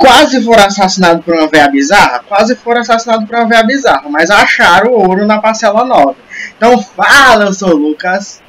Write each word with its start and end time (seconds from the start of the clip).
quase 0.00 0.42
foram 0.42 0.64
assassinados 0.64 1.22
por 1.22 1.34
uma 1.34 1.46
veia 1.46 1.68
bizarra? 1.68 2.24
Quase 2.26 2.56
foram 2.56 2.80
assassinados 2.80 3.28
por 3.28 3.36
uma 3.36 3.46
veia 3.46 3.62
bizarra, 3.62 4.08
mas 4.08 4.30
acharam 4.30 4.92
o 4.92 5.08
ouro 5.08 5.26
na 5.26 5.38
parcela 5.38 5.84
nova. 5.84 6.16
Então 6.56 6.82
fala, 6.82 7.44
eu 7.44 7.52
sou 7.52 7.74
o 7.74 7.76
Lucas. 7.76 8.42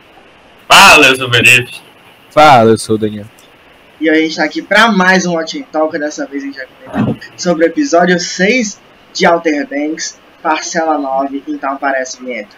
Fala, 0.67 1.07
eu 1.07 1.15
sou 1.17 1.27
o 1.27 1.29
Benedito. 1.29 1.81
Fala, 2.31 2.71
eu 2.71 2.77
sou 2.77 2.95
o 2.95 2.97
Daniel. 2.97 3.25
E 3.99 4.09
a 4.09 4.15
gente 4.15 4.37
tá 4.37 4.45
aqui 4.45 4.61
para 4.61 4.91
mais 4.91 5.25
um 5.25 5.33
Watching 5.33 5.63
Talk. 5.63 5.99
Dessa 5.99 6.25
vez 6.25 6.41
a 6.41 6.45
gente 6.45 6.57
vai 6.57 6.67
comentar 6.67 7.15
sobre 7.35 7.65
o 7.65 7.67
episódio 7.67 8.17
6 8.17 8.79
de 9.13 9.27
Outer 9.27 9.67
Banks, 9.67 10.17
parcela 10.41 10.97
9. 10.97 11.43
Então 11.47 11.73
aparece 11.73 12.17
a 12.17 12.25
vinheta. 12.25 12.55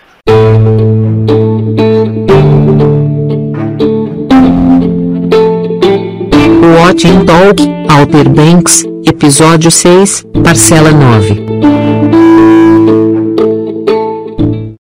Watching 6.79 7.25
Talk, 7.25 7.82
Outer 7.95 8.27
Banks, 8.27 8.83
episódio 9.07 9.69
6, 9.69 10.25
parcela 10.43 10.89
9. 10.91 11.45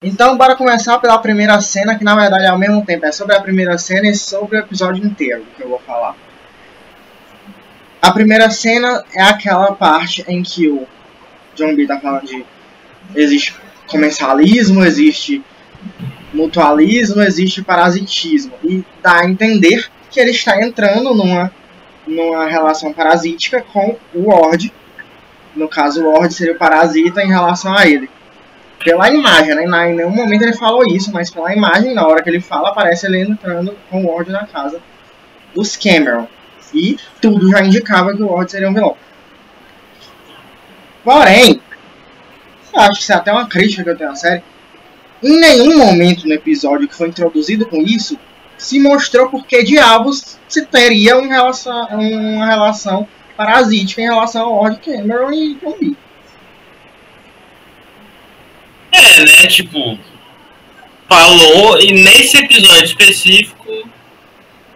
Então, 0.00 0.38
bora 0.38 0.54
começar 0.54 0.96
pela 1.00 1.18
primeira 1.18 1.60
cena, 1.60 1.98
que 1.98 2.04
na 2.04 2.14
verdade 2.14 2.46
ao 2.46 2.56
mesmo 2.56 2.86
tempo 2.86 3.04
é 3.04 3.10
sobre 3.10 3.34
a 3.34 3.40
primeira 3.40 3.76
cena 3.78 4.06
e 4.06 4.14
sobre 4.14 4.58
o 4.58 4.60
episódio 4.60 5.04
inteiro 5.04 5.44
que 5.56 5.62
eu 5.64 5.68
vou 5.68 5.80
falar. 5.80 6.14
A 8.00 8.12
primeira 8.12 8.48
cena 8.48 9.04
é 9.12 9.22
aquela 9.22 9.72
parte 9.72 10.24
em 10.28 10.40
que 10.40 10.68
o 10.68 10.86
John 11.56 11.74
B 11.74 11.88
tá 11.88 11.98
falando 11.98 12.26
de 12.26 12.46
existe 13.16 13.56
comensalismo, 13.88 14.84
existe 14.84 15.42
mutualismo, 16.32 17.20
existe 17.22 17.60
parasitismo 17.60 18.52
e 18.62 18.84
dá 19.02 19.22
a 19.22 19.28
entender 19.28 19.90
que 20.08 20.20
ele 20.20 20.30
está 20.30 20.62
entrando 20.62 21.12
numa 21.12 21.52
numa 22.06 22.46
relação 22.46 22.92
parasítica 22.92 23.62
com 23.62 23.96
o 24.14 24.30
Ward. 24.30 24.72
No 25.54 25.68
caso, 25.68 26.04
o 26.04 26.12
Ward 26.12 26.32
seria 26.32 26.54
o 26.54 26.58
parasita 26.58 27.22
em 27.22 27.28
relação 27.28 27.76
a 27.76 27.86
ele. 27.86 28.08
Pela 28.82 29.10
imagem, 29.10 29.54
né? 29.54 29.90
Em 29.90 29.94
nenhum 29.94 30.10
momento 30.10 30.42
ele 30.42 30.56
falou 30.56 30.82
isso, 30.86 31.12
mas 31.12 31.30
pela 31.30 31.54
imagem, 31.54 31.94
na 31.94 32.06
hora 32.06 32.22
que 32.22 32.30
ele 32.30 32.40
fala, 32.40 32.70
aparece 32.70 33.06
ele 33.06 33.20
entrando 33.20 33.76
com 33.90 34.04
o 34.04 34.10
Ward 34.10 34.30
na 34.30 34.46
casa 34.46 34.80
dos 35.54 35.76
Cameron. 35.76 36.26
E 36.72 36.96
tudo 37.20 37.50
já 37.50 37.62
indicava 37.62 38.14
que 38.14 38.22
o 38.22 38.28
Ward 38.28 38.50
seria 38.50 38.70
um 38.70 38.74
vilão. 38.74 38.96
Porém, 41.04 41.60
acho 42.74 42.92
que 42.92 43.02
isso 43.02 43.12
é 43.12 43.16
até 43.16 43.32
uma 43.32 43.48
crítica 43.48 43.82
que 43.82 43.90
eu 43.90 43.96
tenho 43.96 44.10
à 44.10 44.14
série. 44.14 44.42
Em 45.22 45.38
nenhum 45.38 45.78
momento 45.78 46.26
no 46.26 46.32
episódio 46.32 46.88
que 46.88 46.94
foi 46.94 47.08
introduzido 47.08 47.66
com 47.66 47.82
isso, 47.82 48.18
se 48.60 48.78
mostrou 48.78 49.30
porque 49.30 49.64
diabos 49.64 50.38
se 50.46 50.66
teria 50.66 51.16
uma 51.16 51.32
relação, 51.32 51.88
uma 51.92 52.46
relação 52.46 53.08
parasítica 53.34 54.02
em 54.02 54.04
relação 54.04 54.42
ao 54.42 54.54
Lord 54.54 54.80
Cameron 54.84 55.32
e 55.32 55.54
B. 55.54 55.96
É, 58.92 59.24
né? 59.24 59.46
Tipo, 59.46 59.98
falou, 61.08 61.80
e 61.80 61.90
nesse 61.92 62.36
episódio 62.36 62.84
específico, 62.84 63.88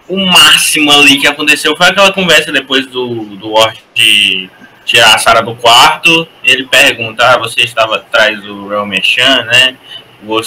o 0.08 0.16
máximo 0.16 0.90
ali 0.90 1.18
que 1.18 1.26
aconteceu 1.26 1.76
foi 1.76 1.88
aquela 1.88 2.12
conversa 2.12 2.50
depois 2.50 2.86
do, 2.86 3.36
do 3.36 3.50
Ward 3.50 3.78
de 3.94 4.48
tirar 4.86 5.14
a 5.14 5.18
Sarah 5.18 5.42
do 5.42 5.54
quarto. 5.56 6.26
Ele 6.42 6.64
pergunta: 6.66 7.22
ah, 7.22 7.38
você 7.38 7.60
estava 7.60 7.96
atrás 7.96 8.40
do 8.42 8.66
Real 8.66 8.86
Mechan, 8.86 9.44
né? 9.44 9.76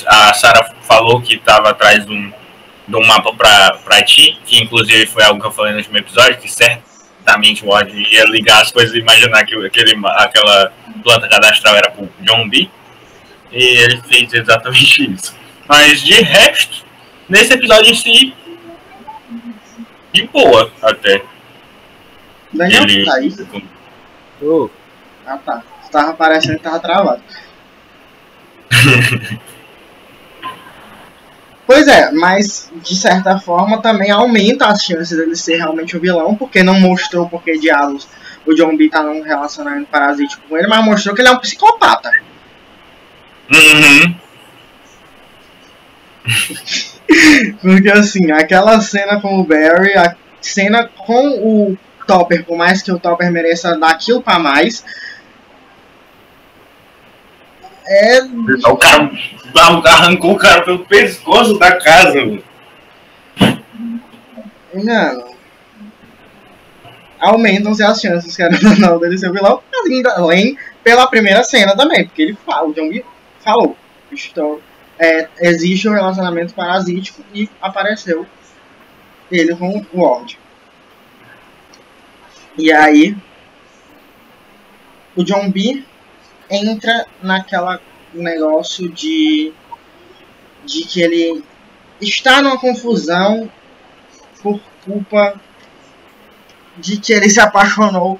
A 0.07 0.33
Sarah 0.33 0.73
falou 0.81 1.21
que 1.21 1.35
estava 1.35 1.69
atrás 1.69 2.03
de 2.03 2.11
um 2.11 2.31
do 2.87 3.01
mapa 3.01 3.33
para 3.33 4.01
ti, 4.03 4.39
que 4.45 4.61
inclusive 4.61 5.05
foi 5.05 5.23
algo 5.23 5.41
que 5.41 5.47
eu 5.47 5.51
falei 5.51 5.73
no 5.73 5.79
último 5.79 5.97
episódio, 5.97 6.37
que 6.37 6.49
certamente 6.49 7.65
o 7.65 7.69
Odd 7.69 7.91
ia 7.91 8.23
ligar 8.25 8.61
as 8.61 8.71
coisas 8.71 8.95
e 8.95 8.99
imaginar 8.99 9.45
que 9.45 9.53
aquele, 9.65 9.99
aquela 10.15 10.71
planta 11.03 11.27
cadastral 11.27 11.75
era 11.75 11.91
pro 11.91 12.09
John 12.21 12.47
B. 12.47 12.69
E 13.51 13.63
ele 13.63 14.01
fez 14.01 14.33
exatamente 14.33 15.13
isso. 15.13 15.35
Mas 15.67 16.01
de 16.01 16.21
resto, 16.21 16.85
nesse 17.27 17.53
episódio 17.53 17.91
em 17.91 17.95
si, 17.95 18.33
de 20.13 20.27
boa 20.27 20.71
até. 20.81 21.21
Daniel, 22.53 22.83
ele... 22.83 23.05
tá 23.05 23.15
aí? 23.15 23.33
Oh. 24.41 24.69
Ah 25.25 25.37
tá. 25.37 25.63
Tava 25.91 26.13
parecendo 26.13 26.57
que 26.57 26.63
tava 26.63 26.79
travado. 26.79 27.21
Pois 31.67 31.85
é, 31.85 32.11
mas 32.13 32.71
de 32.81 32.95
certa 32.95 33.37
forma 33.37 33.81
também 33.81 34.09
aumenta 34.09 34.67
as 34.67 34.81
chances 34.81 35.17
dele 35.17 35.35
ser 35.35 35.57
realmente 35.57 35.97
o 35.97 35.99
vilão, 35.99 36.33
porque 36.33 36.63
não 36.63 36.79
mostrou 36.79 37.27
porque 37.27 37.59
diabos 37.59 38.07
o 38.45 38.55
John 38.55 38.77
B 38.77 38.89
tá 38.89 39.03
num 39.03 39.21
relacionamento 39.21 39.87
parasítico 39.87 40.41
com 40.47 40.57
ele, 40.57 40.67
mas 40.67 40.85
mostrou 40.85 41.13
que 41.13 41.21
ele 41.21 41.27
é 41.27 41.31
um 41.31 41.39
psicopata. 41.39 42.09
Uhum. 43.51 44.15
porque 47.61 47.91
assim, 47.91 48.31
aquela 48.31 48.79
cena 48.79 49.19
com 49.19 49.37
o 49.37 49.43
Barry, 49.43 49.93
a 49.97 50.15
cena 50.39 50.89
com 51.05 51.27
o 51.29 51.77
Topper, 52.07 52.45
por 52.45 52.57
mais 52.57 52.81
que 52.81 52.93
o 52.93 52.99
Topper 52.99 53.29
mereça 53.29 53.77
dar 53.77 53.91
aquilo 53.91 54.21
pra 54.21 54.39
mais, 54.39 54.85
é. 57.87 58.21
O 58.23 58.77
cara 58.77 59.09
arrancou 59.85 60.33
o 60.33 60.37
cara 60.37 60.63
pelo 60.63 60.85
pescoço 60.85 61.57
da 61.57 61.77
casa, 61.77 62.25
mano. 62.25 62.43
Não. 64.73 65.27
Aumentam-se 67.19 67.83
as 67.83 67.99
chances, 67.99 68.35
que 68.35 68.43
era 68.43 68.55
não, 68.79 68.99
dele 68.99 69.17
ser 69.17 69.31
vilão, 69.31 69.61
além 70.15 70.57
pela 70.83 71.07
primeira 71.07 71.43
cena 71.43 71.75
também, 71.75 72.05
porque 72.05 72.21
ele 72.21 72.37
fala, 72.45 72.67
o 72.67 72.73
John 72.73 72.89
B 72.89 73.03
falou. 73.43 73.75
Então, 74.11 74.59
é, 74.99 75.27
existe 75.41 75.87
um 75.89 75.93
relacionamento 75.93 76.53
parasítico 76.53 77.23
e 77.33 77.49
apareceu 77.61 78.25
ele 79.31 79.55
com 79.55 79.83
o 79.91 80.01
Ward. 80.01 80.37
E 82.57 82.71
aí, 82.71 83.15
o 85.15 85.23
John 85.23 85.49
B 85.49 85.83
entra 86.49 87.05
naquela 87.21 87.79
negócio 88.13 88.89
de 88.89 89.53
de 90.65 90.83
que 90.83 91.01
ele 91.01 91.43
está 92.01 92.41
numa 92.41 92.59
confusão 92.59 93.49
por 94.41 94.59
culpa 94.83 95.39
de 96.77 96.97
que 96.97 97.13
ele 97.13 97.29
se 97.29 97.39
apaixonou 97.39 98.19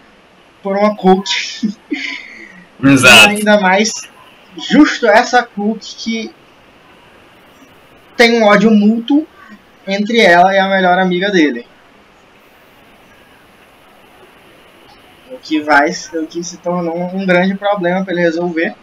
por 0.63 0.75
uma 0.77 0.95
Cook. 0.95 1.27
Exato. 2.83 3.29
ainda 3.29 3.59
mais 3.59 3.91
justo 4.57 5.07
essa 5.07 5.43
Cook 5.43 5.79
que 5.81 6.31
tem 8.15 8.41
um 8.41 8.45
ódio 8.45 8.71
mútuo 8.71 9.27
entre 9.87 10.19
ela 10.19 10.53
e 10.53 10.59
a 10.59 10.67
melhor 10.67 10.97
amiga 10.99 11.31
dele. 11.31 11.65
Que 15.47 15.61
vai, 15.61 15.89
que 16.29 16.43
se 16.43 16.57
tornou 16.57 16.97
um 17.15 17.25
grande 17.25 17.55
problema 17.55 18.03
para 18.03 18.13
ele 18.13 18.21
resolver. 18.21 18.75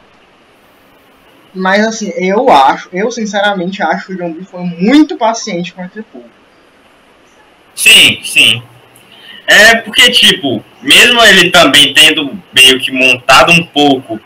Mas 1.55 1.87
assim, 1.87 2.13
eu 2.17 2.51
acho, 2.51 2.89
eu 2.93 3.11
sinceramente 3.11 3.83
acho 3.83 4.07
que 4.07 4.13
o 4.15 4.17
John 4.17 4.35
foi 4.45 4.63
muito 4.63 5.17
paciente 5.17 5.73
com 5.73 5.83
aquele 5.83 6.05
povo. 6.11 6.29
Sim, 7.75 8.21
sim. 8.25 8.63
É 9.47 9.77
porque, 9.77 10.11
tipo, 10.11 10.65
mesmo 10.83 11.23
ele 11.23 11.51
também 11.51 11.93
tendo 11.93 12.39
meio 12.53 12.81
que 12.81 12.91
montado 12.91 13.53
um 13.53 13.65
pouco 13.67 14.19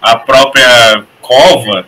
a 0.00 0.16
própria 0.16 1.04
cova, 1.20 1.86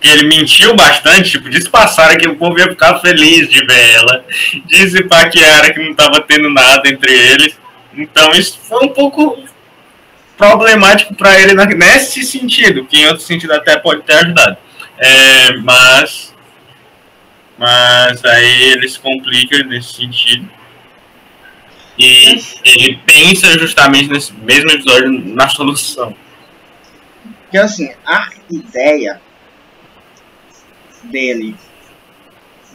que 0.00 0.08
ele 0.08 0.26
mentiu 0.26 0.74
bastante, 0.74 1.30
tipo, 1.30 1.48
disse 1.48 1.70
passar 1.70 2.16
que 2.16 2.28
o 2.28 2.36
povo 2.36 2.58
ia 2.58 2.68
ficar 2.68 2.98
feliz 2.98 3.48
de 3.48 3.64
ver 3.64 3.94
ela, 3.94 4.24
disse 4.66 5.04
pra 5.04 5.28
Kiara 5.28 5.72
que 5.72 5.80
não 5.80 5.94
tava 5.94 6.20
tendo 6.20 6.50
nada 6.50 6.88
entre 6.88 7.12
eles. 7.12 7.61
Então 7.94 8.32
isso 8.32 8.58
foi 8.60 8.86
um 8.86 8.88
pouco 8.88 9.38
problemático 10.36 11.14
para 11.14 11.40
ele 11.40 11.54
nesse 11.74 12.22
sentido, 12.24 12.84
que 12.84 12.96
em 12.96 13.06
outro 13.06 13.22
sentido 13.22 13.52
até 13.52 13.78
pode 13.78 14.02
ter 14.02 14.14
ajudado. 14.14 14.56
É, 14.98 15.56
mas, 15.58 16.34
mas 17.58 18.24
aí 18.24 18.62
ele 18.72 18.88
se 18.88 18.98
complica 18.98 19.62
nesse 19.64 19.94
sentido. 19.94 20.48
E 21.98 22.40
ele 22.64 23.00
pensa 23.04 23.58
justamente 23.58 24.08
nesse 24.08 24.32
mesmo 24.32 24.70
episódio 24.70 25.10
na 25.10 25.48
solução. 25.48 26.16
Porque 27.42 27.58
assim, 27.58 27.92
a 28.06 28.30
ideia 28.50 29.20
dele 31.04 31.54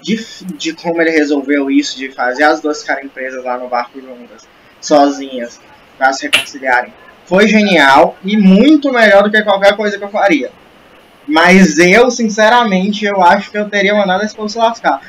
de, 0.02 0.16
de 0.58 0.74
como 0.74 1.02
ele 1.02 1.12
resolveu 1.12 1.70
isso, 1.70 1.98
de 1.98 2.12
fazer 2.12 2.44
as 2.44 2.62
duas 2.62 2.82
ficarem 2.82 3.10
presas 3.10 3.44
lá 3.44 3.58
no 3.58 3.68
barco 3.68 4.00
juntas, 4.00 4.48
sozinhas, 4.80 5.60
para 5.98 6.14
se 6.14 6.26
reconciliarem 6.26 6.94
foi 7.28 7.48
genial 7.48 8.18
e 8.24 8.38
muito 8.38 8.92
melhor 8.92 9.24
do 9.24 9.30
que 9.30 9.44
qualquer 9.44 9.76
coisa 9.76 9.98
que 9.98 10.04
eu 10.04 10.10
faria. 10.10 10.50
Mas 11.28 11.78
eu, 11.78 12.10
sinceramente, 12.10 13.06
eu 13.06 13.22
acho 13.22 13.52
que 13.52 13.58
eu 13.58 13.70
teria 13.70 13.94
mandado 13.94 14.24
esse 14.24 14.34
povo 14.34 14.48
se 14.48 14.58
lascar. 14.58 15.02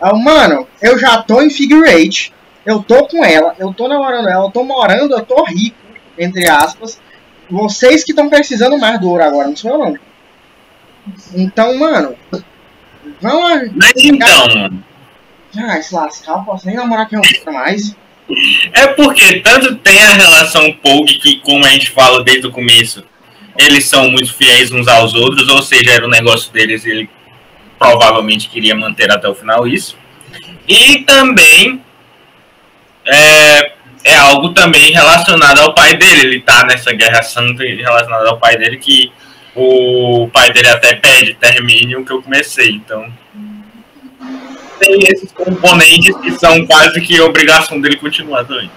Eu, 0.00 0.16
mano, 0.16 0.66
eu 0.80 0.98
já 0.98 1.22
tô 1.22 1.42
em 1.42 1.50
figure 1.50 1.88
eight, 1.88 2.32
eu 2.64 2.82
tô 2.82 3.06
com 3.06 3.22
ela, 3.22 3.54
eu 3.58 3.74
tô 3.74 3.86
namorando 3.86 4.26
ela, 4.26 4.46
eu 4.46 4.50
tô 4.50 4.64
morando, 4.64 5.14
eu 5.14 5.24
tô 5.24 5.44
rico. 5.44 5.76
entre 6.18 6.48
aspas. 6.48 6.98
Vocês 7.48 8.02
que 8.02 8.10
estão 8.10 8.28
precisando 8.28 8.78
mais 8.78 8.98
do 8.98 9.10
ouro 9.10 9.22
agora, 9.22 9.48
não 9.48 9.56
sou 9.56 9.70
eu 9.70 9.78
não. 9.78 9.98
Então, 11.34 11.78
mano. 11.78 12.16
Vamos 13.20 13.70
Mas 13.74 13.92
então, 13.96 14.48
mano. 14.54 14.84
Ah, 15.58 15.80
se 15.80 15.94
lascar, 15.94 16.38
eu 16.38 16.44
posso 16.44 16.66
nem 16.66 16.74
namorar 16.74 17.08
quem 17.08 17.18
eu 17.18 17.52
mais. 17.52 17.94
É 18.72 18.88
porque 18.88 19.40
tanto 19.40 19.76
tem 19.76 20.02
a 20.02 20.14
relação 20.14 20.72
Pogue, 20.72 21.14
que 21.14 21.40
como 21.40 21.64
a 21.64 21.68
gente 21.68 21.90
fala 21.90 22.24
desde 22.24 22.46
o 22.46 22.50
começo, 22.50 23.04
eles 23.56 23.84
são 23.84 24.10
muito 24.10 24.34
fiéis 24.34 24.72
uns 24.72 24.88
aos 24.88 25.14
outros, 25.14 25.48
ou 25.48 25.62
seja, 25.62 25.92
era 25.92 26.04
o 26.04 26.10
negócio 26.10 26.52
deles 26.52 26.84
e 26.84 26.90
ele 26.90 27.10
provavelmente 27.78 28.48
queria 28.48 28.74
manter 28.74 29.10
até 29.10 29.28
o 29.28 29.34
final 29.34 29.66
isso. 29.66 29.96
E 30.68 30.98
também 31.04 31.80
é, 33.04 33.72
é 34.04 34.16
algo 34.16 34.50
também 34.50 34.92
relacionado 34.92 35.60
ao 35.60 35.74
pai 35.74 35.94
dele. 35.96 36.22
Ele 36.22 36.40
tá 36.40 36.64
nessa 36.64 36.92
guerra 36.92 37.22
santa 37.22 37.62
relacionada 37.62 38.28
ao 38.28 38.38
pai 38.38 38.56
dele, 38.56 38.78
que 38.78 39.12
o 39.54 40.28
pai 40.32 40.52
dele 40.52 40.68
até 40.68 40.94
pede, 40.94 41.34
termine 41.34 41.96
o 41.96 42.04
que 42.04 42.12
eu 42.12 42.22
comecei. 42.22 42.70
Então 42.70 43.06
tem 44.78 44.98
esses 45.04 45.30
componentes 45.32 46.16
que 46.18 46.30
são 46.38 46.66
quase 46.66 47.00
que 47.00 47.20
obrigação 47.20 47.80
dele 47.80 47.96
continuar 47.96 48.44
também. 48.44 48.70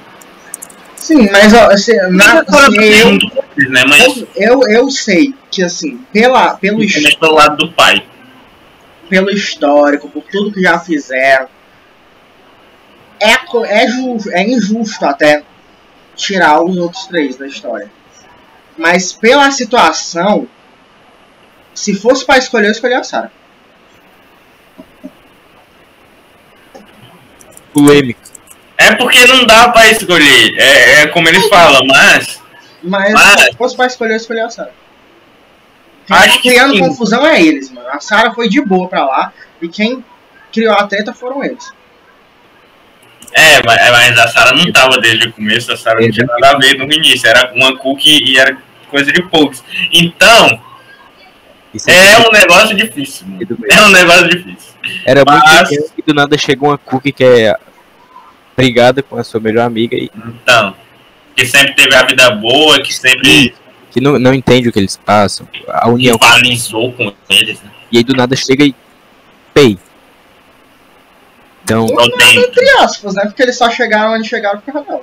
Sim, 0.95 1.29
mas 1.31 1.53
ó, 1.53 1.69
assim, 1.71 1.95
na, 2.11 2.41
assim, 2.41 2.75
eu, 2.83 3.69
né? 3.69 3.83
Mas 3.87 4.17
eu, 4.17 4.27
eu, 4.35 4.61
eu 4.69 4.89
sei 4.91 5.33
que 5.49 5.63
assim, 5.63 5.97
pela, 6.11 6.55
pelo, 6.55 6.83
his- 6.83 7.01
mas 7.01 7.15
pelo 7.15 7.35
lado 7.35 7.57
do 7.57 7.71
pai. 7.71 8.05
pelo 9.09 9.29
histórico, 9.31 10.09
por 10.09 10.23
tudo 10.23 10.51
que 10.51 10.61
já 10.61 10.77
fizeram, 10.79 11.47
é, 13.19 13.31
é, 13.83 13.87
ju- 13.87 14.31
é 14.31 14.43
injusto 14.47 15.05
até 15.05 15.43
tirar 16.15 16.61
os 16.63 16.77
outros 16.77 17.05
três 17.07 17.37
da 17.37 17.47
história. 17.47 17.89
Mas 18.77 19.11
pela 19.11 19.49
situação, 19.51 20.47
se 21.73 21.93
fosse 21.95 22.25
pra 22.25 22.37
escolher, 22.37 22.67
eu 22.67 22.71
escolhi 22.71 22.93
a 22.93 23.03
Sarah. 23.03 23.31
Polêmica. 27.73 28.19
É 28.77 28.95
porque 28.95 29.25
não 29.25 29.45
dá 29.45 29.69
pra 29.69 29.89
escolher. 29.91 30.55
É, 30.57 31.01
é 31.01 31.07
como 31.07 31.27
eles 31.27 31.47
falam, 31.49 31.81
mas 31.85 32.41
Mas 32.81 33.11
Mas- 33.13 33.41
se 33.45 33.53
fosse 33.57 33.75
pra 33.75 33.85
escolher, 33.87 34.13
eu 34.13 34.17
escolhi 34.17 34.39
a 34.39 34.49
Sarah. 34.49 34.71
Quem 36.07 36.15
Acho 36.17 36.27
tá 36.37 36.41
que 36.41 36.49
criando 36.49 36.73
sim. 36.75 36.79
confusão 36.79 37.25
é 37.27 37.41
eles, 37.41 37.69
mano. 37.71 37.87
A 37.89 37.99
Sarah 37.99 38.33
foi 38.33 38.47
de 38.49 38.61
boa 38.61 38.87
pra 38.87 39.05
lá 39.05 39.33
e 39.61 39.67
quem 39.67 40.03
criou 40.51 40.73
a 40.73 40.87
treta 40.87 41.13
foram 41.13 41.43
eles. 41.43 41.71
é, 43.33 43.61
mas, 43.63 43.91
mas 43.91 44.17
a 44.17 44.27
Sarah 44.29 44.53
não 44.55 44.71
tava 44.71 44.97
desde 44.97 45.27
o 45.27 45.33
começo, 45.33 45.71
a 45.71 45.77
Sarah 45.77 46.01
não 46.01 46.09
tinha 46.09 46.25
nada 46.25 46.55
a 46.55 46.57
ver 46.57 46.77
no 46.77 46.85
início. 46.91 47.27
Era 47.29 47.51
uma 47.53 47.77
cookie 47.77 48.23
e 48.31 48.39
era 48.39 48.57
coisa 48.89 49.11
de 49.11 49.21
poucos. 49.23 49.63
Então, 49.91 50.59
é 51.87 52.17
um 52.27 52.31
negócio 52.31 52.75
difícil. 52.75 53.27
mano. 53.27 53.39
Tudo 53.45 53.57
bem. 53.61 53.77
É 53.77 53.81
um 53.83 53.89
negócio 53.89 54.29
difícil. 54.29 54.68
Era 55.05 55.23
muito 55.29 55.43
Mas- 55.45 55.69
pequeno 55.69 55.85
e 55.97 56.01
do 56.01 56.13
nada 56.13 56.37
chegou 56.37 56.69
uma 56.69 56.77
cookie 56.77 57.11
que 57.11 57.23
é 57.23 57.55
brigada 58.55 59.01
com 59.03 59.17
a 59.17 59.23
sua 59.23 59.39
melhor 59.39 59.65
amiga 59.65 59.95
e 59.95 60.09
Então, 60.15 60.75
que 61.35 61.45
sempre 61.45 61.73
teve 61.75 61.95
a 61.95 62.03
vida 62.03 62.29
boa, 62.31 62.81
que 62.81 62.93
sempre 62.93 63.53
que 63.91 63.99
não, 64.01 64.19
não 64.19 64.33
entende 64.33 64.69
o 64.69 64.71
que 64.71 64.79
eles 64.79 64.95
passam, 64.97 65.47
a 65.67 65.89
união. 65.89 66.17
rivalizou 66.21 66.93
com 66.93 67.13
eles, 67.29 67.61
né? 67.61 67.71
E 67.91 67.97
aí 67.97 68.03
do 68.03 68.13
nada 68.15 68.35
chega 68.35 68.63
e. 68.63 68.75
Pei. 69.53 69.77
Então, 71.63 71.85
Não 71.87 72.09
tem. 72.17 72.37
Entre 72.37 72.69
aspas, 72.79 73.15
né? 73.15 73.25
Porque 73.25 73.41
eles 73.41 73.57
só 73.57 73.69
chegaram 73.69 74.13
onde 74.13 74.27
chegaram 74.27 74.59
por 74.59 74.71
causa 74.73 74.87
dela. 74.87 75.01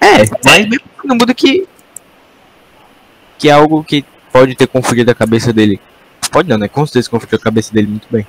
é, 0.00 0.16
mas 0.44 0.66
mesmo 0.68 0.84
não 1.04 1.16
muda 1.16 1.32
que. 1.34 1.66
Que 3.38 3.48
é 3.48 3.52
algo 3.52 3.82
que 3.84 4.04
pode 4.32 4.54
ter 4.54 4.66
confundido 4.66 5.10
a 5.10 5.14
cabeça 5.14 5.52
dele. 5.52 5.80
Pode 6.34 6.48
não, 6.48 6.58
né? 6.58 6.66
Com 6.66 6.84
certeza 6.84 7.08
confundiu 7.08 7.38
a 7.38 7.44
cabeça 7.44 7.72
dele 7.72 7.86
muito 7.86 8.08
bem. 8.10 8.26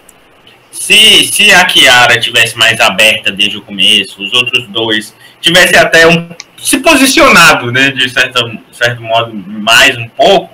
Se, 0.72 1.24
se 1.24 1.52
a 1.52 1.66
Kiara 1.66 2.20
tivesse 2.20 2.56
mais 2.56 2.80
aberta 2.80 3.32
desde 3.32 3.58
o 3.58 3.64
começo, 3.64 4.22
os 4.22 4.32
outros 4.32 4.68
dois 4.68 5.16
tivessem 5.42 5.80
até 5.80 6.06
um, 6.08 6.30
se 6.56 6.78
posicionado, 6.82 7.72
né, 7.72 7.90
de 7.90 8.08
certa, 8.08 8.40
certo 8.72 9.02
modo, 9.02 9.34
mais 9.34 9.98
um 9.98 10.08
pouco, 10.10 10.54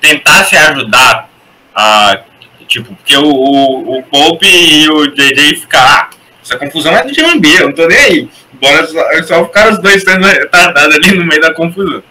tentasse 0.00 0.56
ajudar 0.56 1.30
a. 1.72 2.22
Tipo, 2.66 2.92
porque 2.96 3.16
o, 3.16 3.24
o, 3.24 3.98
o 3.98 4.02
Pope 4.02 4.48
e 4.48 4.88
o 4.88 5.06
JJ 5.14 5.60
ficar. 5.60 6.10
Ah, 6.10 6.16
essa 6.42 6.56
confusão 6.56 6.92
é 6.92 7.04
do 7.04 7.14
Jambi, 7.14 7.54
eu 7.54 7.66
não 7.66 7.72
tô 7.72 7.86
nem 7.86 7.98
aí. 7.98 8.28
Bora 8.60 8.84
só, 8.84 9.10
é 9.12 9.22
só 9.22 9.44
ficar 9.44 9.70
os 9.70 9.78
dois 9.78 10.02
sendo 10.02 10.26
retardados 10.26 10.96
ali 10.96 11.16
no 11.16 11.24
meio 11.24 11.40
da 11.40 11.54
confusão. 11.54 12.02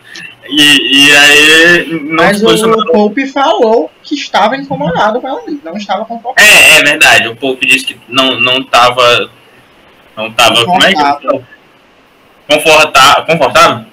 E, 0.49 1.05
e 1.05 1.11
aí 1.11 2.01
não 2.05 2.23
Mas 2.23 2.41
o 2.41 2.85
Pope 2.85 3.27
falou 3.27 3.91
que 4.07 4.15
estava 4.15 4.55
incomodado 4.55 5.19
com 5.19 5.27
ela 5.27 5.41
ali, 5.41 5.59
não 5.63 5.75
estava 5.75 6.05
confortável. 6.05 6.49
É, 6.49 6.79
é 6.79 6.83
verdade. 6.83 7.27
O 7.27 7.35
Pope 7.35 7.67
disse 7.67 7.85
que 7.85 7.99
não, 8.07 8.39
não 8.39 8.63
tava. 8.63 9.29
Não 10.15 10.31
tava. 10.31 10.63
Como 10.65 10.83
é 10.83 10.93
que 10.93 11.47
Confortável. 12.47 13.25
Confortável. 13.25 13.85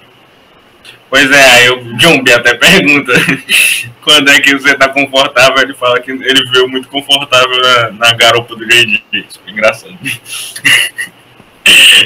Pois 1.09 1.29
é, 1.29 1.51
aí 1.51 1.69
o 1.69 1.97
John 1.97 2.23
B 2.23 2.33
até 2.33 2.55
pergunta 2.55 3.11
quando 4.01 4.29
é 4.29 4.39
que 4.39 4.53
você 4.53 4.73
tá 4.75 4.87
confortável. 4.89 5.61
Ele 5.61 5.73
fala 5.73 5.99
que 5.99 6.11
ele 6.11 6.49
veio 6.49 6.67
muito 6.69 6.87
confortável 6.87 7.61
na, 7.61 7.91
na 7.91 8.13
garupa 8.13 8.55
do. 8.55 8.65
Isso 8.65 9.41
foi 9.43 9.51
engraçado. 9.51 9.97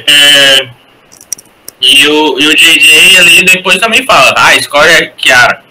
É, 0.07 0.69
e, 1.81 2.07
o, 2.07 2.39
e 2.39 2.47
o 2.47 2.55
JJ 2.55 3.17
ali 3.17 3.43
depois 3.43 3.77
também 3.77 4.05
fala: 4.05 4.33
Ah, 4.37 4.55
escolhe 4.55 4.89
a 4.89 5.09
Kiara. 5.09 5.65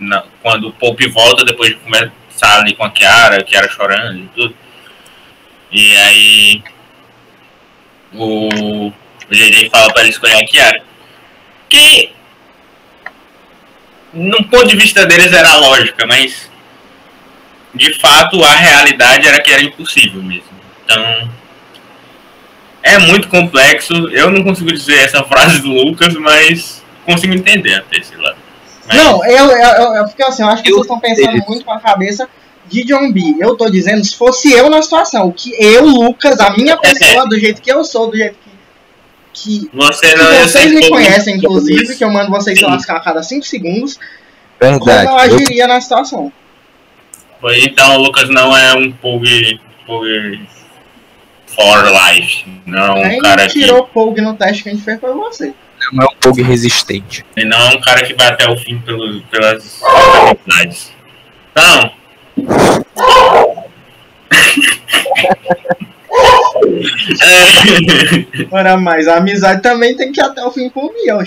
Não, 0.00 0.24
quando 0.42 0.68
o 0.68 0.72
Pope 0.72 1.08
volta, 1.08 1.44
depois 1.44 1.70
de 1.70 1.76
começar 1.76 2.60
ali 2.60 2.74
com 2.74 2.84
a 2.84 2.90
Kiara, 2.90 3.38
a 3.38 3.44
Kiara 3.44 3.68
chorando 3.68 4.18
e 4.18 4.28
tudo. 4.34 4.56
E 5.70 5.96
aí 5.96 6.62
o, 8.12 8.48
o 8.48 8.92
JJ 9.30 9.70
fala 9.70 9.92
pra 9.92 10.02
ele 10.02 10.10
escolher 10.10 10.34
a 10.34 10.44
Kiara. 10.44 10.82
Que 11.68 12.12
no 14.12 14.44
ponto 14.44 14.66
de 14.66 14.76
vista 14.76 15.06
deles 15.06 15.32
era 15.32 15.56
lógica, 15.56 16.06
mas 16.06 16.50
de 17.74 17.98
fato 17.98 18.42
a 18.44 18.54
realidade 18.54 19.26
era 19.26 19.40
que 19.40 19.50
era 19.50 19.62
impossível 19.62 20.22
mesmo. 20.22 20.44
Então 20.84 21.30
é 22.82 22.98
muito 22.98 23.28
complexo. 23.28 23.94
Eu 24.10 24.30
não 24.30 24.42
consigo 24.42 24.72
dizer 24.72 24.98
essa 24.98 25.22
frase 25.24 25.62
do 25.62 25.68
Lucas, 25.68 26.12
mas 26.14 26.84
consigo 27.06 27.32
entender 27.32 27.74
até 27.74 27.98
esse 27.98 28.14
lado. 28.16 28.41
Mas- 28.92 29.04
Não, 29.04 29.24
eu, 29.24 29.46
eu, 29.50 29.56
eu, 29.58 29.94
eu 29.96 30.08
fiquei 30.08 30.26
assim, 30.26 30.42
eu 30.42 30.48
acho 30.48 30.62
que 30.62 30.70
Eu- 30.70 30.76
vocês 30.76 30.84
estão 30.84 31.00
pensando 31.00 31.44
muito 31.48 31.64
com 31.64 31.72
a 31.72 31.80
cabeça 31.80 32.28
de 32.68 32.84
John 32.84 33.10
B. 33.12 33.20
Eu 33.40 33.56
tô 33.56 33.68
dizendo, 33.70 34.04
se 34.04 34.16
fosse 34.16 34.52
eu 34.52 34.68
na 34.70 34.80
situação, 34.82 35.30
que 35.32 35.52
eu, 35.62 35.84
Lucas, 35.84 36.38
a 36.40 36.50
minha 36.50 36.76
pessoa, 36.76 37.28
do 37.28 37.38
jeito 37.38 37.60
que 37.60 37.70
eu 37.72 37.84
sou, 37.84 38.10
do 38.10 38.16
jeito 38.16 38.36
que. 39.34 39.60
que 39.60 39.70
Você 39.74 40.08
que 40.10 40.14
não 40.16 40.32
eu 40.32 40.48
vocês 40.48 40.72
me 40.72 40.80
como- 40.80 40.92
conhecem, 40.92 41.36
inclusive, 41.36 41.96
que 41.96 42.04
eu 42.04 42.10
mando 42.10 42.30
vocês 42.30 42.58
se 42.58 42.64
lascar 42.64 42.96
a 42.96 43.00
cada 43.00 43.22
5 43.22 43.44
segundos, 43.44 43.98
como 44.58 44.78
Verdade. 44.84 45.06
eu 45.06 45.12
Eu, 45.12 45.18
agiria 45.18 45.66
na 45.66 45.80
situação. 45.80 46.32
Então 47.64 47.96
o 47.96 48.02
Lucas 48.02 48.28
não 48.30 48.56
é 48.56 48.72
um 48.74 48.92
Pug, 48.92 49.60
Pug 49.84 50.40
for 51.46 51.84
life. 51.84 52.44
Não 52.64 52.96
é 52.98 53.06
um 53.06 53.10
Quem 53.10 53.18
cara 53.20 53.46
que. 53.48 53.60
tirou 53.60 53.80
o 53.80 53.86
Pogue 53.86 54.20
no 54.20 54.34
teste 54.34 54.62
que 54.62 54.68
a 54.68 54.72
gente 54.72 54.84
fez 54.84 55.00
foi 55.00 55.12
você. 55.12 55.52
Não 55.92 56.04
é 56.04 56.06
um 56.10 56.16
pouco 56.20 56.42
resistente. 56.42 57.24
Ele 57.36 57.48
não 57.48 57.58
é 57.58 57.74
um 57.76 57.80
cara 57.80 58.04
que 58.04 58.14
vai 58.14 58.28
até 58.28 58.48
o 58.48 58.56
fim 58.56 58.78
pelo, 58.78 59.20
pelas 59.22 59.80
amizades. 59.82 60.92
Então. 61.50 61.92
É, 67.20 68.46
Ora, 68.50 68.76
mas 68.76 69.08
a 69.08 69.16
amizade 69.16 69.62
também 69.62 69.96
tem 69.96 70.12
que 70.12 70.20
ir 70.20 70.24
até 70.24 70.44
o 70.44 70.50
fim 70.50 70.68
por 70.70 70.92
mim, 70.92 71.02
eu. 71.06 71.18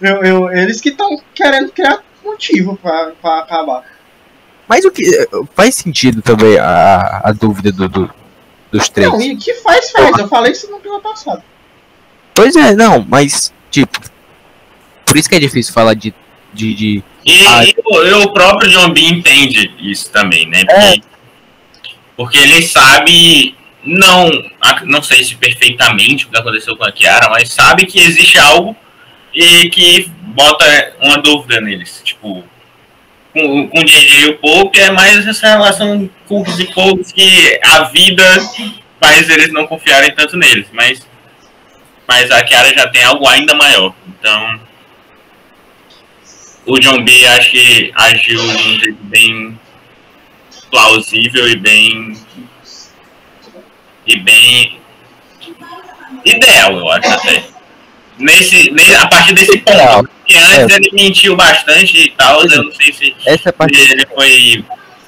Eu, 0.00 0.22
eu, 0.24 0.50
eles 0.50 0.80
que 0.80 0.90
estão 0.90 1.18
querendo 1.34 1.70
criar 1.72 2.00
motivo 2.24 2.76
pra, 2.76 3.12
pra 3.20 3.38
acabar. 3.40 3.82
Mas 4.68 4.84
o 4.84 4.90
que. 4.90 5.04
Faz 5.54 5.74
sentido 5.76 6.20
também 6.20 6.58
a, 6.58 7.20
a 7.24 7.32
dúvida 7.32 7.72
do, 7.72 7.88
do- 7.88 8.10
dos 8.70 8.88
três. 8.88 9.10
Não, 9.10 9.20
e 9.20 9.34
o 9.34 9.38
que 9.38 9.54
faz, 9.54 9.90
faz. 9.90 10.18
Eu 10.18 10.28
falei 10.28 10.52
isso 10.52 10.70
no 10.70 10.76
episódio 10.78 11.02
passado. 11.02 11.42
Pois 12.34 12.54
é, 12.56 12.74
não, 12.74 13.04
mas, 13.08 13.54
tipo. 13.80 14.00
Por 15.04 15.16
isso 15.16 15.28
que 15.28 15.34
é 15.36 15.40
difícil 15.40 15.72
falar 15.72 15.94
de. 15.94 16.12
de, 16.52 16.74
de- 16.74 17.02
e, 17.24 17.46
Ah. 17.46 17.64
e 17.64 17.74
o, 17.84 18.02
e 18.04 18.12
o 18.24 18.32
próprio 18.32 18.70
John 18.70 18.90
B 18.90 19.00
entende 19.00 19.70
isso 19.80 20.10
também, 20.10 20.46
né? 20.46 20.62
Porque, 20.64 21.02
porque 22.16 22.38
ele 22.38 22.62
sabe, 22.62 23.54
não, 23.84 24.30
não 24.84 25.02
sei 25.02 25.22
se 25.24 25.34
perfeitamente 25.36 26.26
o 26.26 26.28
que 26.28 26.38
aconteceu 26.38 26.76
com 26.76 26.84
a 26.84 26.92
Kiara, 26.92 27.28
mas 27.30 27.52
sabe 27.52 27.84
que 27.86 27.98
existe 28.00 28.38
algo 28.38 28.76
e 29.34 29.68
que 29.70 30.10
bota 30.34 30.94
uma 31.02 31.18
dúvida 31.18 31.60
neles. 31.60 32.00
Tipo, 32.04 32.42
com, 33.32 33.68
com 33.68 33.80
o 33.80 33.84
JJ 33.84 34.20
e 34.22 34.28
o 34.30 34.38
Pope 34.38 34.80
é 34.80 34.90
mais 34.90 35.26
essa 35.26 35.48
relação 35.48 36.08
cookies 36.26 36.58
e 36.58 36.64
poucos 36.66 37.12
que 37.12 37.60
a 37.62 37.82
vida 37.84 38.24
faz 39.00 39.28
eles 39.28 39.52
não 39.52 39.66
confiarem 39.66 40.14
tanto 40.14 40.36
neles. 40.36 40.66
Mas, 40.72 41.06
mas 42.06 42.30
a 42.30 42.42
Kiara 42.42 42.72
já 42.74 42.88
tem 42.88 43.02
algo 43.04 43.26
ainda 43.28 43.54
maior. 43.54 43.94
Então, 44.08 44.60
o 46.66 46.78
John 46.78 47.02
B 47.04 47.26
acho 47.26 47.50
que 47.50 47.92
agiu 47.94 48.40
de 48.40 48.46
um 48.68 48.78
jeito 48.80 48.98
bem 49.02 49.58
plausível 50.70 51.48
e 51.48 51.56
bem. 51.56 52.16
e 54.06 54.16
bem. 54.20 54.80
ideal, 56.24 56.72
eu 56.78 56.90
acho 56.90 57.08
até. 57.08 57.44
Nesse, 58.18 58.70
ne- 58.70 58.94
a 58.96 59.06
partir 59.08 59.34
desse 59.34 59.58
ponto. 59.58 60.08
Porque 60.08 60.34
antes 60.36 60.74
É. 60.74 60.76
ele 60.76 60.90
mentiu 60.92 61.36
bastante 61.36 61.98
e 61.98 62.10
tal, 62.12 62.42
eu 62.44 62.64
não 62.64 62.72
sei 62.72 62.92
se 62.92 63.14
Essa 63.26 63.50
é 63.50 63.52
parte. 63.52 63.78
ele 63.78 64.06
foi, 64.06 64.64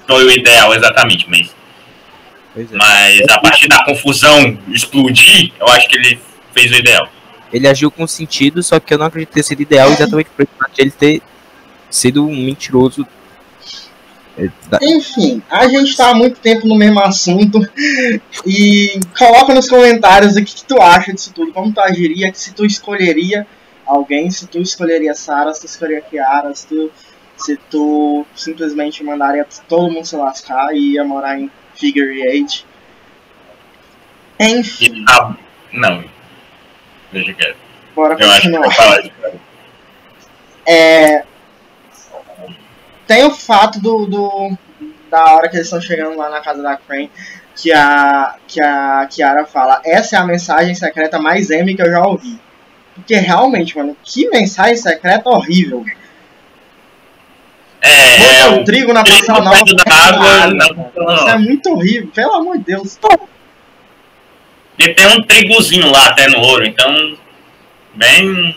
foi 0.07 0.25
o 0.25 0.31
ideal 0.31 0.75
exatamente, 0.75 1.27
mas, 1.29 1.49
é. 2.57 2.77
mas 2.77 3.21
a 3.31 3.39
partir 3.39 3.67
da 3.67 3.83
confusão 3.85 4.57
explodir, 4.69 5.53
eu 5.59 5.67
acho 5.69 5.89
que 5.89 5.97
ele 5.97 6.21
fez 6.61 6.73
o 6.73 6.77
ideal. 6.77 7.09
Ele 7.53 7.67
agiu 7.67 7.91
com 7.91 8.07
sentido, 8.07 8.63
só 8.63 8.79
que 8.79 8.93
eu 8.93 8.99
não 8.99 9.07
acredito 9.07 9.31
ter 9.33 9.43
sido 9.43 9.61
ideal 9.63 9.91
exatamente 9.91 10.29
por 10.37 10.47
ele 10.77 10.91
ter 10.91 11.23
sido 11.91 12.27
um 12.27 12.37
mentiroso. 12.45 13.07
É, 14.37 14.49
da- 14.69 14.79
Enfim, 14.83 15.43
a 15.51 15.67
gente 15.67 15.97
tá 15.97 16.11
há 16.11 16.15
muito 16.15 16.39
tempo 16.41 16.67
no 16.69 16.77
mesmo 16.77 17.01
assunto. 17.01 17.59
E 18.47 19.01
coloca 19.19 19.55
nos 19.55 19.69
comentários 19.69 20.37
o 20.37 20.45
que, 20.45 20.55
que 20.55 20.65
tu 20.65 20.81
acha 20.81 21.13
disso 21.13 21.33
tudo. 21.35 21.53
Como 21.53 21.73
tu 21.73 21.81
agiria, 21.81 22.31
se 22.35 22.53
tu 22.53 22.65
escolheria 22.67 23.47
alguém, 23.87 24.31
se 24.31 24.47
tu 24.47 24.59
escolheria 24.61 25.15
Sarah, 25.15 25.53
se 25.55 25.61
tu 25.63 25.67
escolheria 25.67 26.03
Kiara, 26.03 26.55
se 26.55 26.67
tu, 26.69 26.91
se 27.37 27.57
tu 27.71 28.27
simplesmente 28.37 29.03
mandaria 29.03 29.47
todo 29.69 29.91
mundo 29.91 30.05
se 30.07 30.15
lascar 30.17 30.75
e 30.77 30.93
ia 30.93 31.05
morar 31.05 31.41
em 31.41 31.51
Figure 31.75 32.21
Eight. 32.21 32.65
Enfim, 34.39 35.05
tá- 35.05 35.37
não. 35.73 36.05
Bora 37.95 38.17
Eu 38.19 38.31
acho 38.31 38.43
que 38.43 38.49
continuar. 38.51 38.75
falar 38.75 39.01
isso. 39.01 39.13
É, 40.67 41.25
tem 43.07 43.25
o 43.25 43.31
fato 43.31 43.81
do, 43.81 44.07
do- 44.07 44.59
da 45.11 45.35
hora 45.35 45.49
que 45.49 45.57
eles 45.57 45.67
estão 45.67 45.81
chegando 45.81 46.17
lá 46.17 46.29
na 46.29 46.41
casa 46.41 46.63
da 46.63 46.77
Crane, 46.77 47.11
que 47.57 47.73
a 47.73 48.37
que 48.47 48.63
a 48.63 49.07
Kiara 49.11 49.47
fala, 49.47 49.81
essa 49.85 50.17
é 50.17 50.19
a 50.19 50.25
mensagem 50.25 50.75
secreta 50.75 51.19
mais 51.19 51.49
M 51.51 51.75
que 51.75 51.81
eu 51.83 51.91
já 51.91 52.07
ouvi. 52.07 52.39
Porque 52.95 53.15
realmente, 53.17 53.77
mano, 53.77 53.97
que 54.05 54.29
mensagem 54.29 54.77
secreta 54.77 55.29
horrível. 55.31 55.85
É, 57.81 57.89
é 57.91 58.45
Bota 58.45 58.57
o 58.59 58.61
o 58.61 58.65
trigo 58.65 58.93
na 58.93 59.05
passada 59.05 59.41
nova. 59.41 59.57
água, 59.87 60.47
não, 60.49 61.15
Isso 61.15 61.29
é 61.29 61.39
muito 61.39 61.71
horrível, 61.71 62.11
pelo 62.13 62.35
amor 62.35 62.59
de 62.59 62.65
Deus. 62.65 62.99
E 64.79 64.89
tem 64.95 65.07
um 65.09 65.23
trigozinho 65.23 65.91
lá 65.91 66.07
até 66.07 66.29
no 66.29 66.39
ouro, 66.39 66.65
então 66.65 67.17
bem 67.95 68.55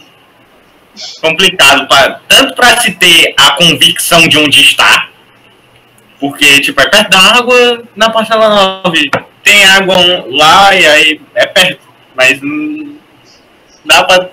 complicado 1.19 1.87
pra, 1.87 2.19
tanto 2.27 2.55
para 2.55 2.79
se 2.81 2.91
ter 2.93 3.33
a 3.39 3.51
convicção 3.51 4.27
de 4.27 4.37
onde 4.37 4.61
está, 4.61 5.09
porque 6.19 6.61
tipo 6.61 6.79
é 6.79 6.87
perto 6.87 7.09
da 7.09 7.17
água 7.17 7.83
na 7.95 8.09
parcela 8.09 8.81
9, 8.83 9.09
tem 9.43 9.65
água 9.65 9.95
lá 10.29 10.75
e 10.75 10.85
aí 10.85 11.21
é 11.33 11.47
perto, 11.47 11.81
mas 12.15 12.39
hum, 12.43 12.97
dá 13.83 14.03
pra 14.03 14.29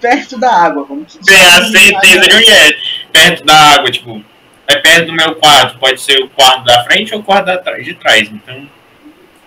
Perto 0.00 0.38
da 0.38 0.52
água, 0.52 0.84
como 0.84 1.02
que 1.04 1.16
ter 1.18 1.34
a 1.34 1.64
certeza 1.64 2.28
de 2.28 2.36
onde 2.36 2.50
é 2.50 2.76
perto 3.10 3.44
da 3.44 3.56
água, 3.72 3.90
tipo 3.90 4.22
é 4.68 4.76
perto 4.76 5.06
do 5.06 5.12
meu 5.14 5.34
quarto, 5.36 5.78
pode 5.78 6.00
ser 6.00 6.22
o 6.22 6.28
quarto 6.28 6.64
da 6.64 6.84
frente 6.84 7.14
ou 7.14 7.20
o 7.20 7.24
quarto 7.24 7.46
da 7.46 7.58
trás, 7.58 7.84
de 7.84 7.94
trás, 7.94 8.28
então 8.30 8.68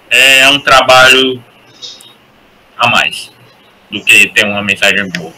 é 0.10 0.50
um 0.50 0.60
trabalho 0.60 1.44
a 2.78 2.90
mais 2.90 3.32
do 3.92 4.04
que 4.04 4.30
ter 4.30 4.46
uma 4.46 4.62
mensagem 4.62 5.08
boa. 5.10 5.34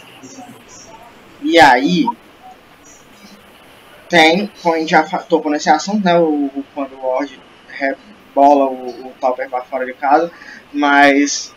E 1.41 1.59
aí, 1.59 2.05
tem, 4.09 4.49
gente 4.79 4.89
já 4.89 5.03
tocou 5.03 5.51
nesse 5.51 5.69
assunto, 5.69 6.03
né? 6.03 6.17
O, 6.17 6.45
o- 6.47 6.65
quando 6.73 6.93
o 6.95 7.07
Ward 7.07 7.39
rebola 7.69 8.65
o, 8.69 8.89
o 9.07 9.13
Topper 9.21 9.49
pra 9.49 9.61
fora 9.61 9.85
de 9.85 9.93
casa, 9.93 10.31
mas 10.73 11.53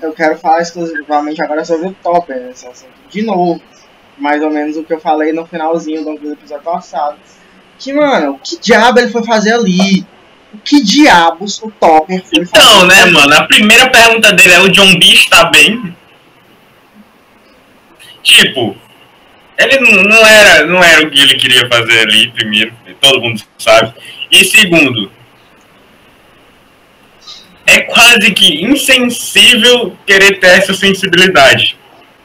eu 0.00 0.12
quero 0.12 0.36
falar 0.38 0.60
exclusivamente 0.60 1.42
agora 1.42 1.64
sobre 1.64 1.88
o 1.88 1.94
Topper 2.02 2.40
nesse 2.40 2.66
assunto. 2.66 2.92
De 3.08 3.22
novo, 3.22 3.60
mais 4.18 4.42
ou 4.42 4.50
menos 4.50 4.76
o 4.76 4.82
que 4.84 4.92
eu 4.92 5.00
falei 5.00 5.32
no 5.32 5.46
finalzinho 5.46 6.04
do 6.04 6.32
episódio 6.32 6.64
passado. 6.64 7.16
Que, 7.78 7.92
mano, 7.92 8.38
que 8.42 8.58
diabo 8.58 8.98
ele 8.98 9.08
foi 9.10 9.24
fazer 9.24 9.52
ali? 9.54 10.04
O 10.52 10.58
que 10.58 10.82
diabos 10.82 11.62
o 11.62 11.70
Topper 11.70 12.22
foi 12.24 12.44
fazer? 12.44 12.64
Então, 12.64 12.86
né, 12.86 13.06
mano, 13.06 13.34
a 13.34 13.44
primeira 13.44 13.88
pergunta 13.88 14.32
dele 14.32 14.52
é 14.52 14.60
o 14.60 14.68
John 14.68 14.98
B 14.98 15.06
está 15.06 15.44
bem? 15.44 15.96
Tipo, 18.22 18.76
ele 19.58 19.78
não 19.80 20.02
não 20.02 20.26
era, 20.26 20.66
não 20.66 20.82
era 20.82 21.06
o 21.06 21.10
que 21.10 21.20
ele 21.20 21.34
queria 21.34 21.68
fazer 21.68 22.00
ali, 22.00 22.30
primeiro, 22.30 22.72
todo 23.00 23.20
mundo 23.20 23.40
sabe. 23.58 23.94
E 24.30 24.44
segundo, 24.44 25.10
é 27.66 27.80
quase 27.80 28.32
que 28.32 28.64
insensível 28.64 29.96
querer 30.06 30.38
ter 30.38 30.58
essa 30.58 30.74
sensibilidade. 30.74 31.76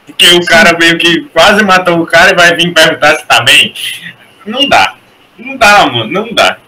Porque 0.06 0.26
o 0.26 0.44
cara 0.44 0.76
meio 0.78 0.98
que 0.98 1.22
quase 1.32 1.62
matou 1.64 2.00
o 2.00 2.06
cara 2.06 2.32
e 2.32 2.34
vai 2.34 2.54
vir 2.56 2.72
perguntar 2.72 3.16
se 3.16 3.26
tá 3.26 3.40
bem. 3.42 3.72
Não 4.46 4.68
dá. 4.68 4.96
Não 5.36 5.56
dá, 5.56 5.86
mano, 5.86 6.10
não 6.10 6.32
dá. 6.32 6.58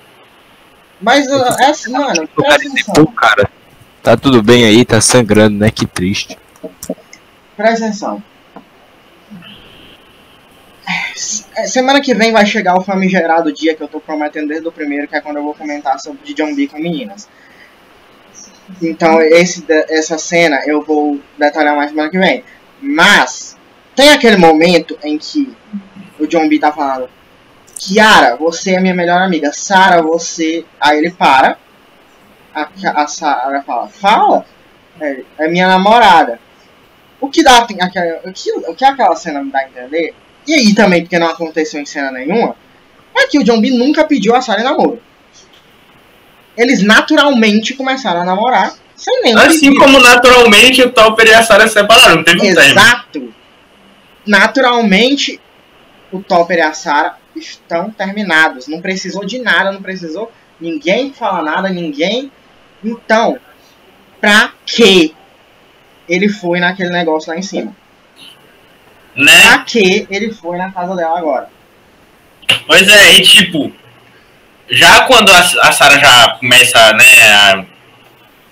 Mas, 1.00 1.26
é 1.26 1.66
assim, 1.66 1.92
mano, 1.92 2.28
atenção. 2.46 2.94
pô, 2.94 3.06
cara, 3.12 3.50
tá 4.02 4.16
tudo 4.16 4.42
bem 4.42 4.64
aí, 4.64 4.84
tá 4.84 5.00
sangrando, 5.00 5.56
né? 5.58 5.70
Que 5.70 5.86
triste. 5.86 6.38
Presta 7.56 7.86
atenção. 7.86 8.22
É, 11.56 11.66
Semana 11.66 12.00
que 12.00 12.14
vem 12.14 12.32
vai 12.32 12.44
chegar 12.44 12.76
o 12.76 12.82
famigerado 12.82 13.52
dia 13.52 13.74
que 13.74 13.82
eu 13.82 13.88
tô 13.88 14.00
prometendo 14.00 14.48
desde 14.48 14.66
o 14.66 14.72
primeiro, 14.72 15.08
que 15.08 15.16
é 15.16 15.20
quando 15.20 15.36
eu 15.36 15.44
vou 15.44 15.54
comentar 15.54 15.98
sobre 16.00 16.20
de 16.24 16.34
John 16.34 16.54
B 16.54 16.66
com 16.66 16.78
meninas. 16.78 17.28
Então, 18.80 19.20
esse, 19.20 19.64
essa 19.68 20.18
cena 20.18 20.62
eu 20.66 20.82
vou 20.82 21.20
detalhar 21.38 21.76
mais 21.76 21.90
semana 21.90 22.10
que 22.10 22.18
vem. 22.18 22.44
Mas, 22.80 23.56
tem 23.94 24.10
aquele 24.10 24.36
momento 24.36 24.98
em 25.02 25.18
que 25.18 25.54
o 26.18 26.26
John 26.26 26.48
B 26.48 26.58
tá 26.58 26.72
falando: 26.72 27.08
Kiara, 27.80 28.36
você 28.36 28.74
é 28.74 28.80
minha 28.80 28.94
melhor 28.94 29.22
amiga. 29.22 29.52
Sara, 29.52 30.02
você. 30.02 30.64
Aí 30.78 30.98
ele 30.98 31.10
para. 31.10 31.56
A, 32.54 32.68
a 33.02 33.06
Sara 33.06 33.62
fala: 33.62 33.88
Fala? 33.88 34.46
É, 35.00 35.22
é 35.38 35.48
minha 35.48 35.66
namorada. 35.66 36.38
O 37.18 37.30
que 37.30 37.42
dá 37.42 37.58
aquela, 37.58 38.20
o, 38.24 38.32
que, 38.32 38.52
o 38.52 38.74
que 38.74 38.84
aquela 38.84 39.16
cena 39.16 39.42
me 39.42 39.50
dá 39.50 39.60
a 39.60 39.64
entender, 39.64 40.14
e 40.46 40.54
aí 40.54 40.74
também 40.74 41.02
porque 41.02 41.18
não 41.18 41.28
aconteceu 41.28 41.80
em 41.80 41.86
cena 41.86 42.10
nenhuma, 42.10 42.54
é 43.14 43.26
que 43.26 43.38
o 43.38 43.44
John 43.44 43.60
B 43.60 43.70
nunca 43.70 44.04
pediu 44.04 44.34
a 44.34 44.40
Sarah 44.40 44.60
em 44.60 44.64
namoro. 44.64 45.00
Eles 46.56 46.82
naturalmente 46.82 47.74
começaram 47.74 48.22
a 48.22 48.24
namorar 48.24 48.74
sem 48.96 49.22
nenhum 49.22 49.38
Assim 49.38 49.74
como 49.74 49.98
naturalmente 49.98 50.82
o 50.82 50.90
Topper 50.90 51.26
e 51.28 51.34
a 51.34 51.42
Sarah 51.42 51.66
se 51.66 51.74
separaram, 51.74 52.16
não 52.16 52.24
teve 52.24 52.40
um. 52.40 52.44
Exato. 52.44 53.34
Naturalmente, 54.26 55.40
o 56.12 56.22
Topper 56.22 56.58
e 56.58 56.62
a 56.62 56.72
Sarah 56.72 57.19
estão 57.40 57.90
terminados. 57.90 58.68
Não 58.68 58.80
precisou 58.80 59.24
de 59.24 59.38
nada, 59.38 59.72
não 59.72 59.82
precisou 59.82 60.30
ninguém 60.60 61.12
falar 61.12 61.42
nada, 61.42 61.68
ninguém. 61.68 62.30
Então, 62.84 63.38
pra 64.20 64.52
que 64.64 65.14
ele 66.08 66.28
foi 66.28 66.60
naquele 66.60 66.90
negócio 66.90 67.32
lá 67.32 67.38
em 67.38 67.42
cima? 67.42 67.74
Né? 69.16 69.46
Pra 69.48 69.58
que 69.58 70.06
ele 70.10 70.32
foi 70.32 70.56
na 70.56 70.70
casa 70.70 70.94
dela 70.94 71.18
agora? 71.18 71.48
Pois 72.66 72.88
é, 72.88 73.14
e 73.14 73.22
tipo, 73.22 73.72
já 74.68 75.04
quando 75.06 75.30
a, 75.30 75.38
a 75.38 75.72
Sarah 75.72 75.98
já 75.98 76.36
começa, 76.38 76.92
né, 76.92 77.32
a, 77.32 77.64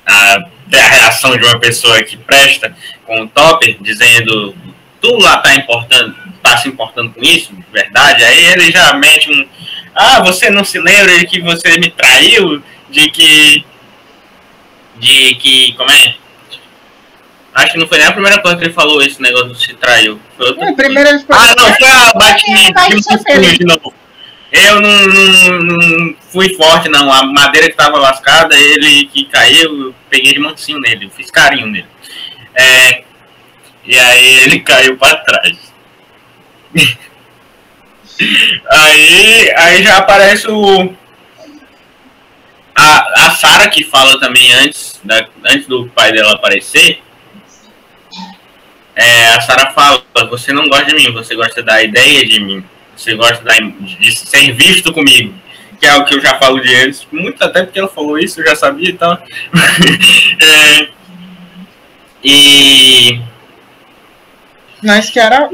a 0.07 0.49
a 0.77 0.89
reação 0.89 1.37
de 1.37 1.45
uma 1.45 1.59
pessoa 1.59 2.03
que 2.03 2.17
presta 2.17 2.75
com 3.07 3.23
o 3.23 3.29
Topper, 3.29 3.79
dizendo 3.81 4.55
tu 5.01 5.17
lá 5.19 5.39
tá 5.39 5.55
importando, 5.55 6.15
tá 6.43 6.57
se 6.59 6.69
importando 6.69 7.13
com 7.13 7.23
isso, 7.23 7.55
de 7.55 7.65
verdade, 7.73 8.23
aí 8.25 8.45
ele 8.53 8.71
já 8.71 8.93
mete 8.95 9.31
um. 9.31 9.47
Ah, 9.95 10.21
você 10.23 10.49
não 10.51 10.65
se 10.65 10.79
lembra 10.79 11.19
de 11.19 11.27
que 11.27 11.41
você 11.41 11.79
me 11.79 11.91
traiu? 11.91 12.63
De 12.91 13.11
que. 13.11 13.65
De 14.97 15.35
que. 15.37 15.73
Como 15.75 15.91
é? 15.91 16.15
Acho 17.55 17.73
que 17.73 17.79
não 17.79 17.89
foi 17.89 17.99
nem 17.99 18.07
a 18.07 18.13
primeira 18.13 18.41
coisa 18.41 18.57
que 18.57 18.65
ele 18.65 18.73
falou 18.73 19.03
esse 19.03 19.21
negócio 19.21 19.49
de 19.53 19.61
se 19.65 19.75
traiu. 19.75 20.21
Foi 20.37 20.47
outra 20.49 20.69
É, 20.69 20.73
primeiro 20.75 21.09
ele 21.11 21.19
ficou. 21.19 21.35
ah, 21.37 21.55
não, 21.57 21.75
foi 21.75 21.89
a 21.89 22.13
batinha 22.15 22.71
Vai 22.73 23.57
de 23.59 23.65
novo. 23.65 23.95
Eu 24.51 24.81
não, 24.81 25.07
não- 25.09 25.59
não 25.61 26.15
fui 26.33 26.55
forte, 26.55 26.89
não. 26.89 27.13
A 27.13 27.23
madeira 27.25 27.69
que 27.69 27.77
tava 27.77 27.99
lascada, 27.99 28.57
ele 28.57 29.07
que 29.07 29.25
caiu, 29.25 29.87
eu 29.89 29.95
peguei 30.09 30.33
de 30.33 30.39
mansinho 30.39 30.79
nele, 30.79 31.07
eu 31.07 31.11
fiz 31.11 31.31
carinho 31.31 31.67
nele. 31.67 31.87
É, 32.55 33.03
e 33.85 33.99
aí 33.99 34.35
ele 34.45 34.61
caiu 34.61 34.97
pra 34.97 35.17
trás. 35.17 35.68
aí, 38.71 39.53
aí 39.57 39.83
já 39.83 39.99
aparece 39.99 40.51
o. 40.51 40.95
A, 42.75 43.27
a 43.27 43.31
Sarah 43.33 43.69
que 43.69 43.83
fala 43.85 44.21
também 44.21 44.53
antes, 44.53 45.01
da, 45.03 45.27
antes 45.47 45.67
do 45.67 45.89
pai 45.89 46.13
dela 46.13 46.35
aparecer. 46.35 47.03
É, 48.95 49.35
a 49.35 49.41
Sarah 49.41 49.73
fala, 49.73 50.03
você 50.29 50.53
não 50.53 50.69
gosta 50.69 50.87
de 50.87 50.95
mim, 50.95 51.13
você 51.13 51.35
gosta 51.35 51.63
da 51.63 51.83
ideia 51.83 52.27
de 52.27 52.41
mim. 52.41 52.65
Você 52.97 53.15
gosta 53.15 53.45
da, 53.45 53.55
de 53.55 54.17
ser 54.17 54.53
visto 54.53 54.93
comigo. 54.93 55.33
Que 55.81 55.87
é 55.87 55.95
o 55.97 56.05
que 56.05 56.17
eu 56.17 56.21
já 56.21 56.37
falo 56.39 56.61
de 56.61 56.75
antes. 56.75 57.07
Muito 57.13 57.43
até 57.43 57.63
porque 57.63 57.79
ela 57.79 57.89
falou 57.89 58.19
isso, 58.19 58.41
eu 58.41 58.47
já 58.47 58.57
sabia, 58.57 58.91
então. 58.91 59.17
é, 60.43 60.89
e. 62.23 63.21
Mas 64.83 65.11
que 65.11 65.21
era 65.21 65.49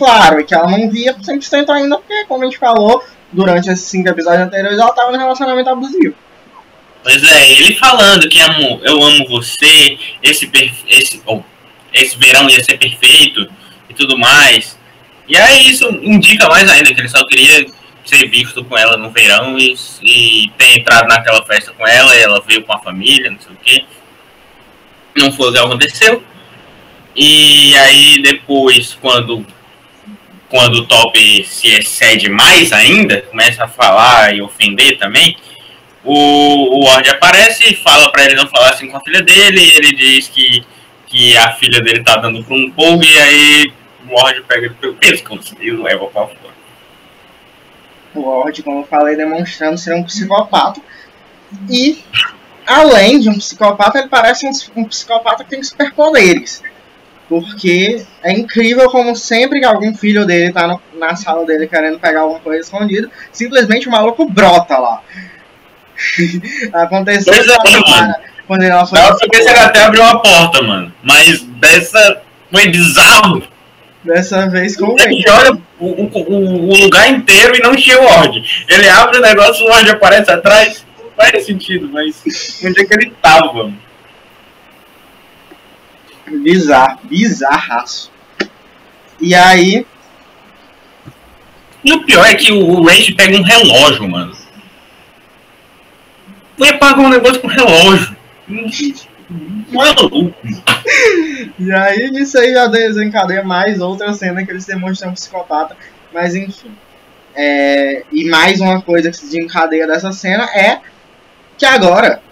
claro, 0.00 0.40
e 0.40 0.44
que 0.44 0.54
ela 0.54 0.66
não 0.66 0.88
via 0.88 1.14
100% 1.14 1.68
ainda, 1.68 1.98
porque, 1.98 2.24
como 2.24 2.42
a 2.42 2.46
gente 2.46 2.58
falou, 2.58 3.04
durante 3.30 3.68
esses 3.68 3.84
cinco 3.84 4.08
episódios 4.08 4.46
anteriores, 4.46 4.78
ela 4.78 4.94
tava 4.94 5.12
no 5.12 5.18
relacionamento 5.18 5.68
abusivo. 5.68 6.14
Pois 7.02 7.22
é, 7.22 7.50
ele 7.52 7.74
falando 7.74 8.26
que 8.26 8.40
amo, 8.40 8.80
eu 8.82 9.02
amo 9.02 9.28
você, 9.28 9.98
esse, 10.22 10.50
esse, 10.88 11.22
oh, 11.26 11.42
esse 11.92 12.16
verão 12.16 12.48
ia 12.48 12.64
ser 12.64 12.78
perfeito 12.78 13.46
e 13.90 13.94
tudo 13.94 14.18
mais. 14.18 14.78
E 15.28 15.36
aí 15.36 15.70
isso 15.70 15.86
indica 16.02 16.48
mais 16.48 16.68
ainda 16.70 16.94
que 16.94 17.00
ele 17.00 17.08
só 17.08 17.24
queria 17.26 17.66
ser 18.04 18.26
visto 18.28 18.64
com 18.64 18.76
ela 18.76 18.96
no 18.96 19.10
verão 19.10 19.58
e, 19.58 19.74
e 20.02 20.50
ter 20.56 20.78
entrado 20.78 21.08
naquela 21.08 21.44
festa 21.44 21.72
com 21.72 21.86
ela, 21.86 22.14
ela 22.14 22.42
veio 22.46 22.64
com 22.64 22.72
a 22.72 22.78
família, 22.78 23.30
não 23.30 23.38
sei 23.38 23.52
o 23.52 23.58
quê. 23.62 23.84
Não 25.16 25.32
foi 25.32 25.50
o 25.50 25.52
que 25.52 25.58
aconteceu. 25.58 26.22
E 27.14 27.74
aí 27.76 28.22
depois, 28.22 28.96
quando 29.00 29.46
quando 30.50 30.74
o 30.74 30.86
Top 30.86 31.16
se 31.44 31.68
excede 31.68 32.28
mais 32.28 32.72
ainda, 32.72 33.22
começa 33.22 33.64
a 33.64 33.68
falar 33.68 34.34
e 34.34 34.42
ofender 34.42 34.98
também, 34.98 35.36
o, 36.04 36.76
o 36.76 36.84
Ward 36.84 37.08
aparece 37.08 37.72
e 37.72 37.76
fala 37.76 38.10
pra 38.10 38.24
ele 38.24 38.34
não 38.34 38.48
falar 38.48 38.70
assim 38.70 38.88
com 38.88 38.96
a 38.96 39.00
filha 39.00 39.22
dele, 39.22 39.60
ele 39.76 39.94
diz 39.94 40.28
que, 40.28 40.64
que 41.06 41.36
a 41.36 41.52
filha 41.52 41.80
dele 41.80 42.02
tá 42.02 42.16
dando 42.16 42.42
pra 42.42 42.54
um 42.54 42.70
povo, 42.70 43.02
e 43.04 43.18
aí 43.18 43.72
o 44.08 44.14
Ward 44.14 44.42
pega 44.42 44.66
ele 44.66 44.74
pelo 44.74 44.94
pescoço 44.94 45.56
e 45.60 45.70
leva 45.70 46.06
pra 46.06 46.26
fora. 46.26 46.50
O 48.12 48.22
Ward, 48.22 48.62
como 48.64 48.80
eu 48.80 48.86
falei, 48.86 49.16
demonstrando 49.16 49.78
ser 49.78 49.94
um 49.94 50.02
psicopata. 50.02 50.80
E, 51.68 52.02
além 52.66 53.20
de 53.20 53.28
um 53.28 53.38
psicopata, 53.38 54.00
ele 54.00 54.08
parece 54.08 54.48
um, 54.48 54.80
um 54.80 54.84
psicopata 54.84 55.44
que 55.44 55.50
tem 55.50 55.62
superpoderes. 55.62 56.60
Porque 57.30 58.04
é 58.24 58.32
incrível 58.32 58.90
como 58.90 59.14
sempre 59.14 59.60
que 59.60 59.64
algum 59.64 59.94
filho 59.94 60.26
dele 60.26 60.52
tá 60.52 60.66
no- 60.66 60.82
na 60.98 61.14
sala 61.14 61.46
dele 61.46 61.68
querendo 61.68 61.96
pegar 62.00 62.22
alguma 62.22 62.40
coisa 62.40 62.60
escondida, 62.60 63.08
simplesmente 63.32 63.86
o 63.88 63.92
maluco 63.92 64.28
brota 64.28 64.76
lá. 64.76 65.00
Aconteceu 66.74 67.32
Pois 67.32 67.46
é, 67.48 67.56
com 67.56 67.68
a 67.68 67.90
mano. 68.00 68.14
Quando 68.48 68.62
ela 68.64 68.84
foi. 68.84 68.98
Dava 68.98 69.16
pra 69.16 69.28
ver 69.32 69.42
se 69.44 69.48
ele 69.48 69.58
até 69.60 69.84
abriu 69.84 70.02
a 70.02 70.18
porta, 70.18 70.60
mano. 70.62 70.92
Mas 71.04 71.40
dessa 71.60 72.20
foi 72.50 72.66
bizarro. 72.68 73.42
Dessa 74.02 74.48
vez 74.48 74.76
com 74.76 74.86
o 74.86 74.96
Ele 74.98 75.22
olha 75.30 75.52
o, 75.78 75.86
o, 75.86 76.70
o 76.70 76.74
lugar 76.82 77.08
inteiro 77.10 77.54
e 77.54 77.60
não 77.60 77.76
tinha 77.76 78.00
o 78.00 78.04
Ward. 78.06 78.64
Ele 78.68 78.88
abre 78.88 79.18
o 79.18 79.22
negócio, 79.22 79.64
o 79.64 79.68
Ward 79.68 79.88
aparece 79.88 80.32
atrás. 80.32 80.84
Não 80.98 81.10
faz 81.16 81.46
sentido, 81.46 81.88
mas 81.92 82.24
onde 82.64 82.80
é 82.80 82.84
que 82.84 82.94
ele 82.94 83.12
tava, 83.22 83.52
mano? 83.52 83.78
Bizarro, 86.30 87.00
bizarraço. 87.04 88.10
E 89.20 89.34
aí, 89.34 89.86
E 91.84 91.92
o 91.92 92.04
pior 92.04 92.26
é 92.26 92.34
que 92.34 92.52
o, 92.52 92.82
Rage 92.84 93.14
pega 93.14 93.36
um 93.36 93.42
relógio, 93.42 94.08
mano. 94.08 94.36
Vai 96.58 96.76
pagar 96.78 97.00
um 97.00 97.08
negócio 97.08 97.40
com 97.40 97.48
relógio. 97.48 98.16
Maluco. 99.70 100.34
E 101.58 101.72
aí, 101.72 102.10
nisso 102.10 102.38
aí 102.38 102.52
já 102.52 102.66
desencadeia 102.66 103.44
mais 103.44 103.80
outra 103.80 104.12
cena 104.12 104.44
que 104.44 104.50
eles 104.50 104.66
demonstram 104.66 105.10
um 105.10 105.14
psicopata. 105.14 105.76
Mas 106.12 106.34
enfim. 106.34 106.70
É, 107.34 108.02
e 108.10 108.28
mais 108.28 108.60
uma 108.60 108.82
coisa 108.82 109.10
que 109.10 109.16
se 109.16 109.26
desencadeia 109.26 109.86
dessa 109.86 110.10
cena 110.10 110.44
é 110.44 110.80
que 111.56 111.64
agora, 111.64 112.22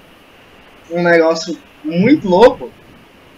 um 0.91 1.03
negócio 1.03 1.59
muito 1.85 2.29
louco, 2.29 2.73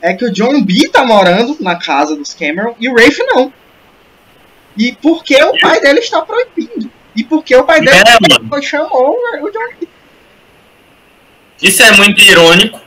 é 0.00 0.14
que 0.14 0.24
o 0.24 0.32
John 0.32 0.62
B 0.62 0.88
tá 0.88 1.04
morando 1.04 1.56
na 1.60 1.76
casa 1.76 2.16
dos 2.16 2.34
Cameron 2.34 2.74
e 2.78 2.88
o 2.88 2.94
Rafe 2.94 3.22
não. 3.24 3.52
E 4.76 4.92
por 4.92 5.22
que 5.22 5.42
o 5.42 5.58
pai 5.60 5.80
dele 5.80 6.00
está 6.00 6.22
proibindo? 6.22 6.90
E 7.14 7.24
por 7.24 7.44
que 7.44 7.54
o 7.54 7.64
pai 7.64 7.80
dele 7.80 7.96
É, 7.96 8.62
chamou 8.62 9.16
o 9.42 9.50
John 9.50 9.74
B? 9.80 9.88
Isso 11.62 11.82
é 11.82 11.92
muito 11.92 12.22
irônico. 12.22 12.80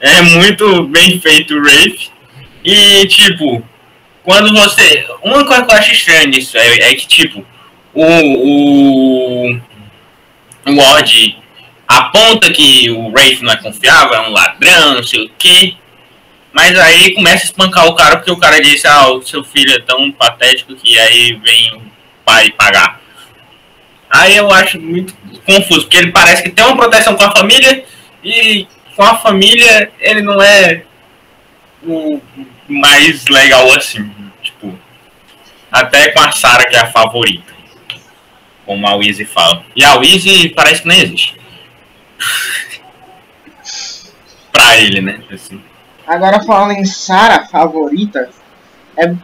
É 0.00 0.22
muito 0.22 0.84
bem 0.84 1.20
feito 1.20 1.54
o 1.54 1.62
Rafe. 1.62 2.10
E, 2.64 3.06
tipo, 3.06 3.62
quando 4.22 4.54
você. 4.54 5.06
Uma 5.22 5.44
coisa 5.44 5.64
que 5.64 5.72
eu 5.72 5.76
acho 5.76 5.92
estranha 5.92 6.26
nisso 6.26 6.56
é, 6.56 6.90
é 6.90 6.94
que, 6.94 7.06
tipo, 7.06 7.44
o. 7.92 8.04
O, 8.04 9.60
o 10.66 10.78
Odd 10.78 11.38
aponta 11.86 12.50
que 12.52 12.90
o 12.90 13.10
Rafe 13.10 13.42
não 13.42 13.52
é 13.52 13.56
confiável, 13.56 14.14
é 14.14 14.28
um 14.28 14.32
ladrão, 14.32 14.94
não 14.94 15.02
sei 15.02 15.24
o 15.24 15.30
quê. 15.36 15.74
Mas 16.52 16.76
aí 16.78 17.14
começa 17.14 17.44
a 17.44 17.46
espancar 17.46 17.86
o 17.86 17.94
cara 17.94 18.16
porque 18.16 18.30
o 18.30 18.38
cara 18.38 18.60
disse: 18.60 18.86
Ah, 18.86 19.08
o 19.08 19.22
seu 19.22 19.44
filho 19.44 19.72
é 19.72 19.80
tão 19.80 20.10
patético 20.10 20.74
que 20.74 20.98
aí 20.98 21.34
vem 21.34 21.74
o 21.74 21.82
pai 22.24 22.50
pagar. 22.50 23.00
Aí 24.10 24.36
eu 24.36 24.50
acho 24.52 24.80
muito 24.80 25.14
confuso, 25.46 25.82
porque 25.82 25.96
ele 25.96 26.10
parece 26.10 26.42
que 26.42 26.50
tem 26.50 26.64
uma 26.64 26.76
proteção 26.76 27.14
com 27.14 27.22
a 27.24 27.30
família 27.30 27.84
e 28.24 28.66
com 28.96 29.04
a 29.04 29.16
família 29.16 29.92
ele 30.00 30.22
não 30.22 30.42
é 30.42 30.82
o 31.84 32.20
mais 32.68 33.24
legal 33.26 33.72
assim. 33.72 34.10
Tipo, 34.42 34.76
até 35.70 36.10
com 36.10 36.20
a 36.20 36.32
Sarah, 36.32 36.66
que 36.66 36.74
é 36.74 36.80
a 36.80 36.90
favorita. 36.90 37.54
Como 38.66 38.86
a 38.86 38.94
Wizzy 38.96 39.24
fala. 39.24 39.64
E 39.76 39.84
a 39.84 39.94
Wizzy 39.96 40.48
parece 40.50 40.82
que 40.82 40.88
nem 40.88 41.00
existe. 41.00 41.36
pra 44.52 44.76
ele, 44.78 45.00
né? 45.00 45.20
Assim. 45.32 45.60
Agora 46.10 46.42
falando 46.42 46.72
em 46.72 46.84
Sarah 46.84 47.46
favorita, 47.46 48.28
é 48.96 49.14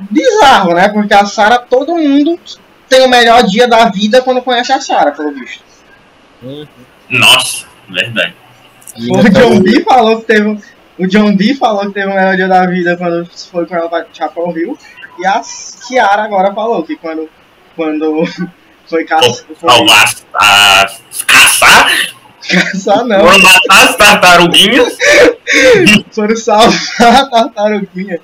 bizarro, 0.00 0.74
né? 0.74 0.88
Porque 0.88 1.14
a 1.14 1.24
Sarah, 1.24 1.58
todo 1.58 1.94
mundo 1.94 2.38
tem 2.88 3.04
o 3.06 3.08
melhor 3.08 3.44
dia 3.44 3.68
da 3.68 3.88
vida 3.88 4.20
quando 4.22 4.42
conhece 4.42 4.72
a 4.72 4.80
Sarah, 4.80 5.12
pelo 5.12 5.32
visto. 5.32 5.62
Nossa, 7.08 7.66
verdade. 7.88 8.34
O 9.08 9.22
tá 9.22 9.28
John 9.40 9.56
o- 9.56 9.60
B 9.62 9.84
falou 9.84 10.20
que 10.20 10.26
teve. 10.26 10.58
O 10.98 11.06
John 11.06 11.36
B 11.36 11.54
falou 11.54 11.86
que 11.86 11.92
teve 11.92 12.06
o 12.10 12.14
melhor 12.14 12.36
dia 12.36 12.48
da 12.48 12.66
vida 12.66 12.96
quando 12.96 13.24
foi 13.50 13.64
com 13.66 13.74
ela 13.76 13.88
pra 13.88 14.04
Chapel 14.12 14.52
Hill. 14.56 14.78
E 15.18 15.26
a 15.26 15.40
Kiara 15.86 16.24
agora 16.24 16.52
falou 16.52 16.82
que 16.82 16.96
quando. 16.96 17.28
Quando 17.76 18.24
foi 18.86 19.04
caçar. 19.04 19.32
Foi 19.58 19.70
caçar, 22.48 23.04
não. 23.04 23.20
foram 23.20 23.38
matar 23.38 23.84
as 23.84 23.96
tartaruguinhas. 23.96 24.96
Foram 26.12 26.36
salvar 26.36 27.14
a 27.14 27.26
tartaruguinha. 27.26 28.18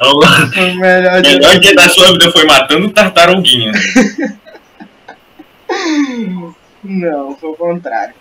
O 0.00 0.52
Foi 0.52 0.70
o 0.70 0.76
melhor 0.76 1.22
melhor 1.22 1.58
dia 1.58 1.74
da 1.74 1.88
sua 1.88 2.12
vida 2.12 2.30
foi 2.30 2.44
matando 2.46 2.90
tartaruguinha. 2.90 3.72
Não, 6.84 7.36
foi 7.36 7.50
o 7.50 7.54
contrário. 7.54 8.14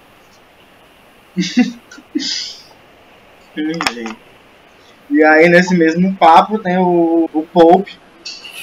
E 5.09 5.23
aí, 5.23 5.47
nesse 5.47 5.75
mesmo 5.75 6.13
papo, 6.15 6.57
tem 6.59 6.77
o, 6.77 7.29
o 7.31 7.43
Pope, 7.43 7.97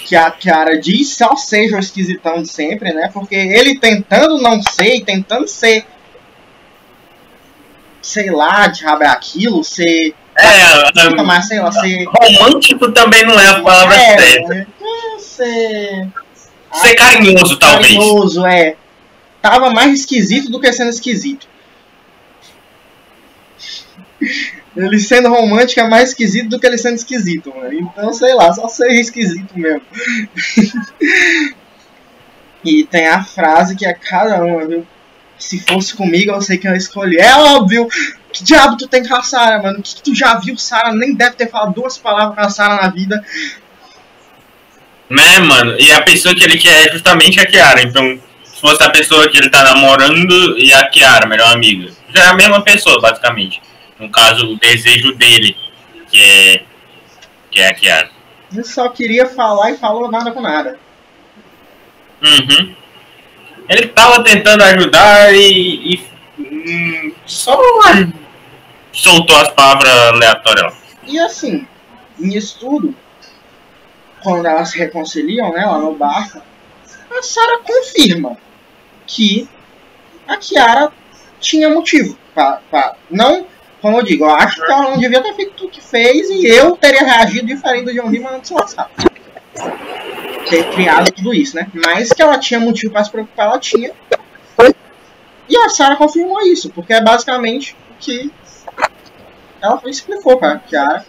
que 0.04 0.16
a 0.16 0.30
Kiara 0.30 0.78
diz 0.78 1.16
só 1.16 1.36
seja 1.36 1.76
o 1.76 1.80
esquisitão 1.80 2.42
de 2.42 2.48
sempre, 2.48 2.92
né? 2.92 3.10
Porque 3.12 3.34
ele 3.34 3.78
tentando 3.78 4.38
não 4.38 4.62
ser, 4.62 4.96
e 4.96 5.04
tentando 5.04 5.46
ser, 5.46 5.84
sei 8.00 8.30
lá, 8.30 8.66
de 8.66 8.84
rabo 8.84 9.04
é 9.04 9.08
aquilo, 9.08 9.62
ser, 9.62 10.14
É, 10.36 11.08
um, 11.08 11.24
mas 11.24 11.46
sei 11.46 11.60
lá, 11.60 11.70
ser... 11.72 12.04
romântico 12.06 12.90
também 12.92 13.24
não 13.24 13.38
é 13.38 13.48
a 13.48 13.60
palavra 13.60 13.94
é, 13.94 14.18
certa. 14.18 14.54
né? 14.54 14.66
ser... 15.18 16.08
Ser 16.72 16.94
carinhoso, 16.94 17.58
talvez. 17.58 17.94
carinhoso, 17.94 18.46
é. 18.46 18.76
Tava 19.42 19.70
mais 19.70 19.92
esquisito 20.00 20.50
do 20.50 20.60
que 20.60 20.72
sendo 20.72 20.90
esquisito. 20.90 21.46
Ele 24.76 24.98
sendo 24.98 25.28
romântico 25.28 25.80
é 25.80 25.88
mais 25.88 26.10
esquisito 26.10 26.48
do 26.48 26.58
que 26.58 26.66
ele 26.66 26.78
sendo 26.78 26.96
esquisito, 26.96 27.52
mano. 27.54 27.72
Então, 27.72 28.12
sei 28.12 28.34
lá, 28.34 28.52
só 28.52 28.68
ser 28.68 28.90
esquisito 28.92 29.58
mesmo. 29.58 29.82
e 32.64 32.84
tem 32.84 33.06
a 33.06 33.22
frase 33.22 33.76
que 33.76 33.84
é 33.84 33.92
cada 33.92 34.42
uma, 34.42 34.66
viu? 34.66 34.86
Se 35.38 35.60
fosse 35.60 35.94
comigo, 35.94 36.30
eu 36.30 36.40
sei 36.40 36.56
que 36.56 36.66
eu 36.66 36.74
escolhi. 36.74 37.18
É 37.18 37.34
óbvio! 37.36 37.86
Que 38.32 38.42
diabo 38.44 38.78
tu 38.78 38.88
tem 38.88 39.06
com 39.06 39.14
a 39.14 39.22
Sarah, 39.22 39.62
mano? 39.62 39.82
Que 39.82 40.00
tu 40.00 40.14
já 40.14 40.36
viu 40.36 40.56
Sarah? 40.56 40.94
Nem 40.94 41.14
deve 41.14 41.36
ter 41.36 41.50
falado 41.50 41.74
duas 41.74 41.98
palavras 41.98 42.34
com 42.34 42.40
a 42.40 42.48
Sarah 42.48 42.82
na 42.82 42.88
vida. 42.88 43.22
Né, 45.10 45.38
mano? 45.40 45.76
E 45.78 45.92
a 45.92 46.00
pessoa 46.00 46.34
que 46.34 46.42
ele 46.42 46.56
quer 46.56 46.88
é 46.88 46.92
justamente 46.92 47.38
a 47.38 47.44
Kiara. 47.44 47.82
Então, 47.82 48.18
se 48.42 48.58
fosse 48.58 48.82
a 48.82 48.88
pessoa 48.88 49.28
que 49.28 49.36
ele 49.36 49.50
tá 49.50 49.62
namorando 49.62 50.58
e 50.58 50.72
a 50.72 50.88
Kiara, 50.88 51.26
melhor 51.26 51.52
amiga. 51.52 51.92
Já 52.14 52.24
é 52.24 52.28
a 52.28 52.34
mesma 52.34 52.62
pessoa, 52.62 52.98
basicamente. 53.02 53.60
No 54.02 54.10
caso, 54.10 54.46
o 54.52 54.58
desejo 54.58 55.14
dele, 55.14 55.56
que 56.10 56.20
é, 56.20 56.64
que 57.52 57.60
é 57.60 57.68
a 57.68 57.72
Kiara. 57.74 58.10
Ele 58.52 58.64
só 58.64 58.88
queria 58.88 59.26
falar 59.26 59.70
e 59.70 59.78
falou 59.78 60.10
nada 60.10 60.32
com 60.32 60.40
nada. 60.40 60.76
Uhum. 62.20 62.74
Ele 63.68 63.86
tava 63.86 64.24
tentando 64.24 64.64
ajudar 64.64 65.32
e, 65.32 65.94
e 65.94 66.10
hum, 66.36 67.14
só 67.24 67.56
soltou 68.92 69.36
as 69.36 69.50
palavras 69.52 69.92
aleatórias 69.92 70.64
lá. 70.64 70.78
E 71.04 71.20
assim, 71.20 71.64
nisso 72.18 72.58
tudo, 72.58 72.96
quando 74.20 74.46
elas 74.46 74.70
se 74.70 74.78
reconciliam, 74.78 75.52
né, 75.52 75.64
lá 75.64 75.78
no 75.78 75.94
barco, 75.94 76.42
a 77.08 77.22
Sarah 77.22 77.60
confirma 77.64 78.36
que 79.06 79.48
a 80.26 80.36
Kiara 80.36 80.92
tinha 81.38 81.70
motivo 81.70 82.18
pra, 82.34 82.60
pra- 82.68 82.96
não, 83.08 83.46
como 83.82 83.98
eu 83.98 84.04
digo, 84.04 84.24
eu 84.24 84.30
acho 84.30 84.64
que 84.64 84.70
ela 84.70 84.90
não 84.90 84.98
devia 84.98 85.20
ter 85.20 85.34
feito 85.34 85.54
tudo 85.54 85.72
que 85.72 85.82
fez 85.82 86.30
e 86.30 86.46
eu 86.46 86.76
teria 86.76 87.02
reagido 87.02 87.48
diferente 87.48 87.86
do 87.86 87.92
John 87.92 88.08
Lee 88.08 88.20
mandando 88.20 88.46
se 88.46 88.54
lascar. 88.54 88.88
Ter 90.48 90.70
criado 90.70 91.10
tudo 91.10 91.34
isso, 91.34 91.56
né? 91.56 91.66
Mas 91.74 92.12
que 92.12 92.22
ela 92.22 92.38
tinha 92.38 92.60
motivo 92.60 92.92
pra 92.92 93.02
se 93.02 93.10
preocupar, 93.10 93.48
ela 93.48 93.58
tinha. 93.58 93.90
E 95.48 95.56
a 95.56 95.68
Sarah 95.68 95.96
confirmou 95.96 96.40
isso, 96.42 96.70
porque 96.70 96.92
é 96.92 97.02
basicamente 97.02 97.76
o 97.90 97.94
que 97.98 98.30
ela 99.60 99.82
explicou 99.86 100.38
pra 100.38 100.58
Kiara 100.58 101.04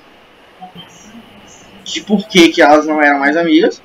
de 1.84 2.02
por 2.02 2.28
que, 2.28 2.50
que 2.50 2.62
elas 2.62 2.88
não 2.88 3.00
eram 3.02 3.20
mais 3.20 3.38
amigas. 3.38 3.82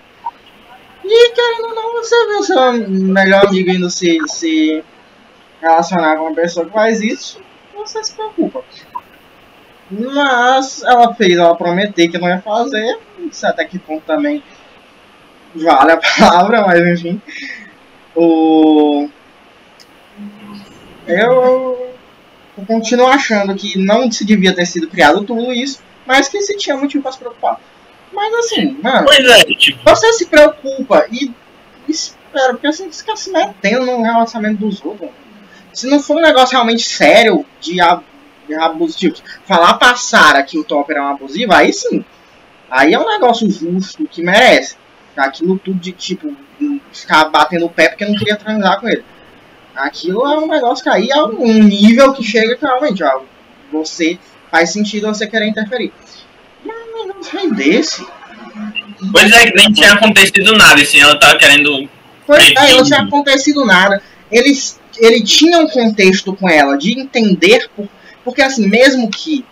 E 1.04 1.30
querendo 1.30 1.68
ou 1.68 1.74
não, 1.74 1.92
você 1.94 2.26
vê 2.26 2.34
o 2.34 2.42
seu 2.42 2.72
melhor 2.88 3.46
amigo 3.46 3.70
indo 3.70 3.90
se, 3.90 4.18
se 4.28 4.82
relacionar 5.60 6.16
com 6.16 6.24
uma 6.24 6.34
pessoa 6.34 6.64
que 6.64 6.72
faz 6.72 7.00
isso, 7.02 7.40
você 7.78 8.02
se 8.04 8.12
preocupa. 8.12 8.62
Mas 9.90 10.82
ela 10.82 11.14
fez 11.14 11.36
ela 11.36 11.56
prometer 11.56 12.08
que 12.08 12.18
não 12.18 12.28
ia 12.28 12.40
fazer, 12.40 12.98
não 13.18 13.32
sei 13.32 13.48
até 13.48 13.64
que 13.64 13.78
ponto 13.78 14.02
também 14.04 14.42
vale 15.54 15.92
a 15.92 15.96
palavra, 15.96 16.66
mas 16.66 16.80
enfim. 16.80 17.20
O. 18.14 19.08
Eu, 21.06 21.94
eu 22.58 22.66
continuo 22.66 23.06
achando 23.06 23.54
que 23.54 23.78
não 23.78 24.10
se 24.10 24.24
devia 24.26 24.54
ter 24.54 24.66
sido 24.66 24.88
criado 24.88 25.24
tudo 25.24 25.52
isso, 25.52 25.80
mas 26.06 26.28
que 26.28 26.40
se 26.42 26.56
tinha 26.56 26.76
motivo 26.76 27.02
pra 27.02 27.12
se 27.12 27.18
preocupar. 27.18 27.58
Mas 28.12 28.34
assim, 28.34 28.76
mano, 28.82 29.06
Pois 29.06 29.24
é, 29.24 29.44
tipo, 29.54 29.78
você 29.84 30.12
se 30.12 30.26
preocupa 30.26 31.06
e 31.10 31.32
espera, 31.88 32.52
porque 32.52 32.66
você 32.66 32.90
fica 32.90 33.16
se 33.16 33.30
metendo 33.30 33.86
no 33.86 34.02
relacionamento 34.02 34.60
dos 34.60 34.84
outros. 34.84 35.10
Se 35.78 35.86
não 35.86 36.00
for 36.02 36.16
um 36.16 36.20
negócio 36.22 36.54
realmente 36.54 36.82
sério 36.82 37.46
de, 37.60 37.80
ab- 37.80 38.02
de 38.48 38.54
abuso, 38.54 38.98
tipo, 38.98 39.18
falar 39.46 39.74
pra 39.74 39.94
Sarah 39.94 40.42
que 40.42 40.58
o 40.58 40.64
Topper 40.64 40.96
é 40.96 41.00
um 41.00 41.06
abusivo, 41.08 41.52
aí 41.54 41.72
sim. 41.72 42.04
Aí 42.68 42.92
é 42.94 42.98
um 42.98 43.06
negócio 43.06 43.48
justo 43.48 44.04
que 44.08 44.20
merece. 44.20 44.76
Aquilo 45.16 45.56
tudo 45.56 45.78
de 45.78 45.92
tipo, 45.92 46.34
ficar 46.92 47.26
batendo 47.26 47.66
o 47.66 47.70
pé 47.70 47.88
porque 47.90 48.04
não 48.04 48.16
queria 48.16 48.34
transar 48.34 48.80
com 48.80 48.88
ele. 48.88 49.04
Aquilo 49.76 50.26
é 50.26 50.36
um 50.36 50.48
negócio 50.48 50.82
que 50.82 50.90
aí 50.90 51.10
é 51.10 51.22
um 51.22 51.62
nível 51.62 52.12
que 52.12 52.24
chega 52.24 52.56
que 52.56 52.64
realmente, 52.64 53.04
ó, 53.04 53.20
você 53.70 54.18
faz 54.50 54.72
sentido 54.72 55.06
você 55.06 55.28
querer 55.28 55.46
interferir. 55.46 55.92
Mas 56.64 56.76
um 56.76 57.06
negócio 57.06 57.38
aí 57.38 57.52
desse. 57.52 58.04
pois 59.12 59.32
é, 59.32 59.46
que 59.50 59.56
nem 59.56 59.72
tinha 59.72 59.92
acontecido 59.92 60.56
nada, 60.58 60.82
assim, 60.82 61.00
ela 61.00 61.18
tava 61.20 61.36
querendo. 61.36 61.88
Pois 62.26 62.48
é, 62.56 62.72
não 62.74 62.82
tinha 62.82 63.02
acontecido 63.02 63.64
nada. 63.64 64.02
Eles, 64.30 64.78
ele 64.98 65.22
tinha 65.22 65.58
um 65.60 65.68
contexto 65.68 66.34
com 66.34 66.48
ela 66.48 66.76
de 66.76 66.98
entender, 66.98 67.68
por, 67.74 67.88
porque 68.24 68.42
assim, 68.42 68.68
mesmo 68.68 69.10
que 69.10 69.44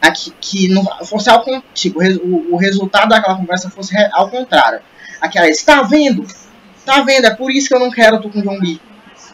aqui, 0.00 0.32
que 0.40 0.68
não 0.68 0.84
fosse 1.04 1.28
ao 1.28 1.44
tipo, 1.74 2.00
o, 2.02 2.54
o 2.54 2.56
resultado 2.56 3.08
daquela 3.08 3.36
conversa 3.36 3.70
fosse 3.70 3.94
ao 4.12 4.30
contrário. 4.30 4.80
Aquela, 5.20 5.48
está 5.48 5.82
vendo? 5.82 6.26
Tá 6.84 7.02
vendo? 7.02 7.26
É 7.26 7.34
por 7.34 7.50
isso 7.50 7.68
que 7.68 7.74
eu 7.74 7.80
não 7.80 7.90
quero 7.90 8.20
tu 8.20 8.30
com 8.30 8.38
o 8.38 8.42
John 8.42 8.58
B. 8.58 8.78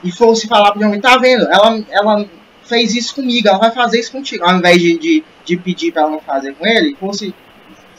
E 0.02 0.10
fosse 0.10 0.48
falar 0.48 0.72
pro 0.72 0.80
John 0.80 0.90
B, 0.90 1.00
tá 1.00 1.16
vendo? 1.18 1.44
Ela, 1.44 1.84
ela 1.90 2.26
fez 2.64 2.94
isso 2.94 3.14
comigo, 3.14 3.48
ela 3.48 3.58
vai 3.58 3.70
fazer 3.70 4.00
isso 4.00 4.12
contigo. 4.12 4.44
Ao 4.44 4.56
invés 4.56 4.80
de, 4.80 4.98
de, 4.98 5.24
de 5.44 5.56
pedir 5.56 5.92
pra 5.92 6.02
ela 6.02 6.10
não 6.10 6.20
fazer 6.20 6.54
com 6.54 6.66
ele, 6.66 6.96
fosse 6.98 7.34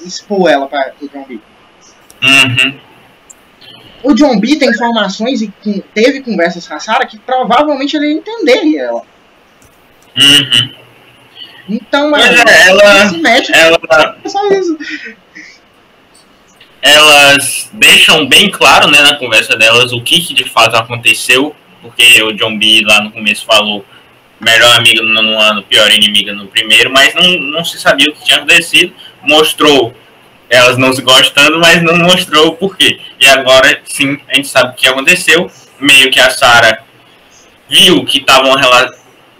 expor 0.03 0.49
ela 0.49 0.67
para 0.67 0.93
o 1.01 1.07
John 1.07 1.25
B. 1.27 1.39
Uhum. 2.23 2.79
O 4.05 4.13
John 4.13 4.39
B 4.39 4.55
tem 4.55 4.69
informações 4.69 5.41
e 5.41 5.51
teve 5.93 6.21
conversas 6.21 6.67
com 6.67 6.75
a 6.75 6.79
Sarah 6.79 7.07
que 7.07 7.17
provavelmente 7.17 7.97
ele 7.97 8.07
ia 8.07 8.13
entender 8.13 8.77
ela. 8.77 9.01
Uhum. 10.15 10.75
Então, 11.67 12.11
mano, 12.11 12.23
é, 12.23 12.67
ela, 12.69 13.09
se 13.09 13.17
mete 13.17 13.51
ela, 13.51 13.79
é 13.81 14.15
elas 16.83 17.67
deixam 17.73 18.27
bem 18.27 18.51
claro, 18.51 18.87
né, 18.87 19.01
na 19.01 19.15
conversa 19.15 19.57
delas, 19.57 19.91
o 19.91 19.99
que, 20.01 20.21
que 20.21 20.35
de 20.35 20.43
fato 20.43 20.75
aconteceu, 20.75 21.55
porque 21.81 22.21
o 22.21 22.31
John 22.33 22.59
B 22.59 22.83
lá 22.85 23.01
no 23.01 23.11
começo 23.11 23.43
falou 23.43 23.83
melhor 24.39 24.77
amiga 24.77 25.01
no 25.01 25.13
nono 25.13 25.39
ano, 25.39 25.63
pior 25.63 25.91
inimiga 25.91 26.31
no 26.31 26.45
primeiro, 26.45 26.91
mas 26.91 27.15
não, 27.15 27.39
não 27.39 27.65
se 27.65 27.79
sabia 27.79 28.05
o 28.11 28.13
que 28.13 28.23
tinha 28.23 28.37
acontecido, 28.37 28.93
mostrou 29.23 29.95
elas 30.49 30.77
não 30.77 30.93
se 30.93 31.01
gostando, 31.01 31.59
mas 31.59 31.81
não 31.81 31.97
mostrou 31.97 32.47
o 32.47 32.55
porquê. 32.55 32.99
E 33.19 33.25
agora 33.27 33.81
sim, 33.85 34.19
a 34.29 34.35
gente 34.35 34.47
sabe 34.47 34.71
o 34.71 34.73
que 34.73 34.87
aconteceu, 34.87 35.49
meio 35.79 36.11
que 36.11 36.19
a 36.19 36.29
Sarah 36.29 36.83
viu 37.69 38.05
que 38.05 38.19
tava 38.21 38.47
uma 38.47 38.59
relação, 38.59 38.97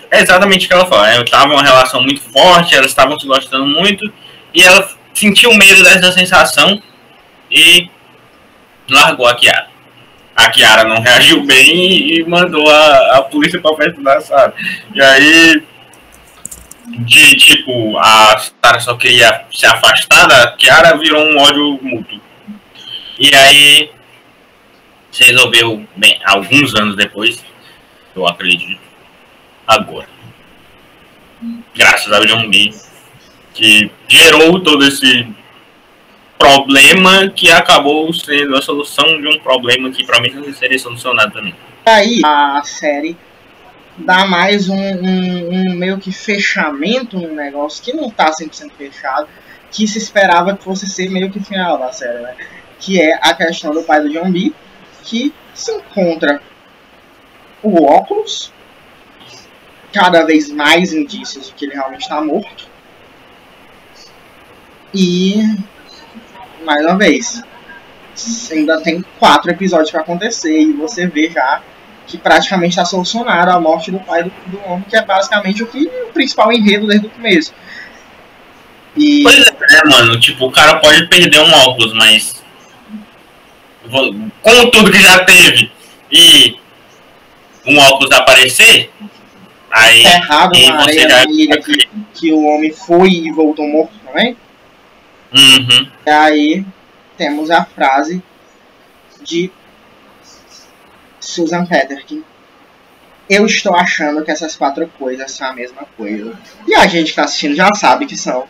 é 0.10 0.22
exatamente 0.22 0.66
o 0.66 0.68
que 0.68 0.74
ela 0.74 0.86
fala, 0.86 1.08
né? 1.08 1.24
tava 1.24 1.54
uma 1.54 1.64
relação 1.64 2.02
muito 2.02 2.22
forte, 2.22 2.76
elas 2.76 2.88
estavam 2.88 3.20
se 3.20 3.28
gostando 3.28 3.66
muito, 3.66 4.12
e 4.54 4.62
ela 4.62 4.88
sentiu 5.14 5.54
medo 5.54 5.84
dessa 5.84 6.12
sensação, 6.12 6.82
e 7.52 7.90
largou 8.90 9.28
a 9.28 9.36
Kiara. 9.36 9.68
A 10.36 10.50
Kiara 10.50 10.84
não 10.84 11.02
reagiu 11.02 11.46
bem 11.46 12.18
e, 12.18 12.24
mandou 12.28 12.70
a, 12.70 13.18
a 13.18 13.22
polícia 13.22 13.62
pra 13.62 13.74
perto 13.74 14.02
da 14.02 14.20
Sarah. 14.20 14.54
E 14.94 15.02
aí, 15.02 15.64
de 16.88 17.36
tipo, 17.36 17.98
a 17.98 18.38
Sarah 18.38 18.80
só 18.80 18.96
queria 18.96 19.46
se 19.52 19.66
afastar 19.66 20.28
da 20.28 20.52
Kiara, 20.52 20.98
virou 20.98 21.24
um 21.24 21.38
ódio 21.38 21.80
mútuo. 21.82 22.22
E 23.20 23.34
aí, 23.34 23.92
se 25.12 25.24
resolveu, 25.24 25.86
bem, 25.96 26.20
alguns 26.26 26.76
anos 26.76 26.96
depois, 26.96 27.44
eu 28.16 28.28
acredito, 28.28 28.82
agora. 29.68 30.08
Graças 31.76 32.12
ao 32.12 32.26
John 32.26 32.50
B, 32.50 32.74
que 33.54 33.90
gerou 34.08 34.60
todo 34.60 34.86
esse 34.86 35.28
problema 36.38 37.30
que 37.30 37.50
acabou 37.50 38.14
sendo 38.14 38.56
a 38.56 38.62
solução 38.62 39.06
de 39.22 39.28
um 39.28 39.40
problema 39.40 39.90
que 39.90 40.04
provavelmente 40.04 40.48
não 40.48 40.54
seria 40.54 40.78
solucionado 40.78 41.34
também. 41.34 41.56
Aí 41.86 42.20
a 42.24 42.62
série 42.64 43.18
dá 43.98 44.26
mais 44.26 44.70
um, 44.70 44.76
um- 44.76 45.50
um 45.72 45.76
meio 45.76 45.98
que 46.00 46.12
fechamento 46.12 47.18
no 47.20 47.34
negócio 47.34 47.84
que 47.84 47.94
não 47.94 48.10
tá 48.10 48.32
100% 48.32 48.74
fechado, 48.78 49.28
que 49.72 49.88
se 49.88 49.98
esperava 49.98 50.56
que 50.56 50.64
fosse 50.64 50.88
ser 50.88 51.10
meio 51.10 51.32
que 51.32 51.40
final 51.40 51.78
da 51.78 51.92
série, 51.92 52.20
né? 52.20 52.36
Que 52.80 53.02
é 53.02 53.16
a 53.22 53.34
questão 53.34 53.72
do 53.74 53.84
pai 53.84 54.02
do 54.02 54.10
John 54.12 54.32
B, 54.32 54.54
que 55.04 55.34
se 55.54 55.72
encontra 55.72 56.42
o 57.64 57.84
óculos, 57.84 58.52
cada 59.92 60.24
vez 60.26 60.52
mais 60.52 60.94
indícios 60.94 61.48
de 61.48 61.54
que 61.54 61.66
ele 61.66 61.74
realmente 61.74 62.02
está 62.02 62.22
morto. 62.22 62.68
E 64.94 65.36
mais 66.64 66.84
uma 66.86 66.98
vez, 66.98 67.42
ainda 68.52 68.82
tem 68.82 69.04
quatro 69.20 69.52
episódios 69.52 69.92
para 69.92 70.02
acontecer 70.02 70.58
e 70.60 70.74
você 70.74 71.08
vê 71.08 71.30
já 71.30 71.62
que 72.08 72.18
praticamente 72.18 72.70
está 72.70 72.86
solucionada 72.86 73.54
a 73.54 73.60
morte 73.60 73.92
do 73.92 74.00
pai 74.00 74.24
do, 74.24 74.32
do 74.48 74.60
homem, 74.66 74.86
que 74.88 74.96
é 74.96 75.04
basicamente 75.04 75.64
o 75.64 75.68
que 75.68 75.86
o 75.86 76.14
principal 76.14 76.52
enredo 76.52 76.88
desde 76.88 77.08
o 77.08 77.10
começo. 77.10 77.54
E 78.96 79.24
Pois 79.24 79.46
é, 79.46 79.86
mano, 79.86 80.20
tipo, 80.20 80.46
o 80.46 80.52
cara 80.52 80.80
pode 80.80 81.08
perder 81.08 81.40
um 81.42 81.52
óculos, 81.52 81.94
mas 81.94 82.44
com 84.42 84.70
tudo 84.70 84.92
que 84.92 85.02
já 85.02 85.24
teve 85.26 85.72
e 86.12 86.58
um 87.66 87.78
óculos 87.78 88.12
aparecer, 88.12 88.92
aí 89.72 90.06
errado 90.06 90.56
e 90.56 90.70
na 90.70 90.82
areia 90.82 91.10
já 91.10 91.24
ilha 91.24 91.62
que, 91.62 91.90
que 92.14 92.32
o 92.32 92.44
homem 92.46 92.72
foi 92.72 93.10
e 93.10 93.32
voltou 93.32 93.68
morto 93.68 93.94
também. 94.06 94.38
Uhum. 95.34 95.88
E 96.06 96.10
aí 96.10 96.66
temos 97.18 97.50
a 97.52 97.66
frase 97.66 98.24
de 99.24 99.52
Susan 101.26 101.66
Peterkin. 101.66 102.24
Eu 103.30 103.46
estou 103.46 103.76
achando 103.76 104.24
que 104.24 104.32
essas 104.32 104.56
quatro 104.56 104.88
coisas 105.00 105.32
são 105.32 105.48
a 105.48 105.54
mesma 105.54 105.84
coisa. 105.98 106.38
E 106.68 106.76
a 106.76 106.86
gente 106.86 107.06
que 107.06 107.10
está 107.10 107.24
assistindo 107.24 107.56
já 107.56 107.74
sabe 107.74 108.06
que 108.06 108.16
são. 108.16 108.48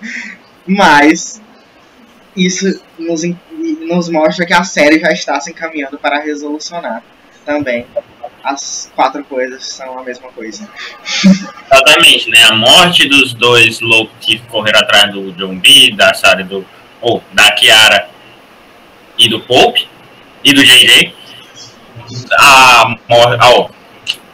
Mas 0.68 1.42
isso 2.36 2.82
nos, 3.00 3.22
nos 3.88 4.10
mostra 4.10 4.46
que 4.46 4.54
a 4.54 4.64
série 4.64 5.00
já 5.00 5.12
está 5.12 5.40
se 5.40 5.52
encaminhando 5.52 5.98
para 5.98 6.20
resolucionar 6.20 7.02
também. 7.46 7.86
As 8.44 8.92
quatro 8.94 9.24
coisas 9.24 9.66
são 9.66 9.98
a 9.98 10.04
mesma 10.04 10.30
coisa. 10.32 10.70
Exatamente, 11.24 12.30
né? 12.30 12.44
A 12.44 12.56
morte 12.56 13.08
dos 13.08 13.34
dois 13.34 13.80
loucos 13.80 14.14
que 14.20 14.40
correram 14.40 14.82
atrás 14.82 15.12
do 15.14 15.32
John 15.34 15.58
B, 15.58 15.94
da 15.96 16.14
Sarah 16.14 16.44
do 16.44 16.66
ou 17.02 17.24
da 17.34 17.52
Kiara 17.52 18.10
e 19.18 19.30
do 19.30 19.40
Pope 19.42 19.88
e 20.44 20.54
do 20.54 20.64
JJ. 20.64 21.14
A, 22.40 22.96
mor- 23.10 23.38
a- 23.42 23.50
ó, 23.52 23.70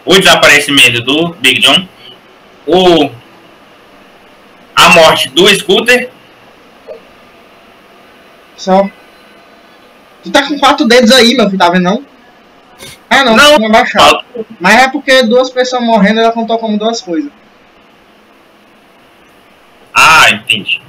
o 0.06 0.18
desaparecimento 0.20 1.02
do 1.02 1.30
Big 1.36 1.60
John. 1.62 1.88
O, 2.68 3.10
a 4.76 4.90
morte 4.90 5.30
do 5.30 5.48
Scooter. 5.56 6.10
Só. 8.56 8.88
Tu 10.24 10.32
tá 10.32 10.48
com 10.48 10.60
quatro 10.60 10.88
dedos 10.88 11.12
aí, 11.12 11.36
meu 11.36 11.46
filho, 11.48 11.58
tá 11.58 11.70
vendo 11.70 11.84
não? 11.84 12.06
Ah 13.10 13.24
não, 13.24 13.36
Não. 13.36 13.58
não 13.60 13.72
baixado. 13.72 14.24
Mas 14.60 14.84
é 14.84 14.90
porque 14.90 15.24
duas 15.24 15.50
pessoas 15.50 15.84
morrendo, 15.84 16.20
ela 16.20 16.32
contou 16.32 16.58
como 16.60 16.78
duas 16.78 17.02
coisas. 17.02 17.32
Ah, 19.94 20.30
entendi. 20.32 20.82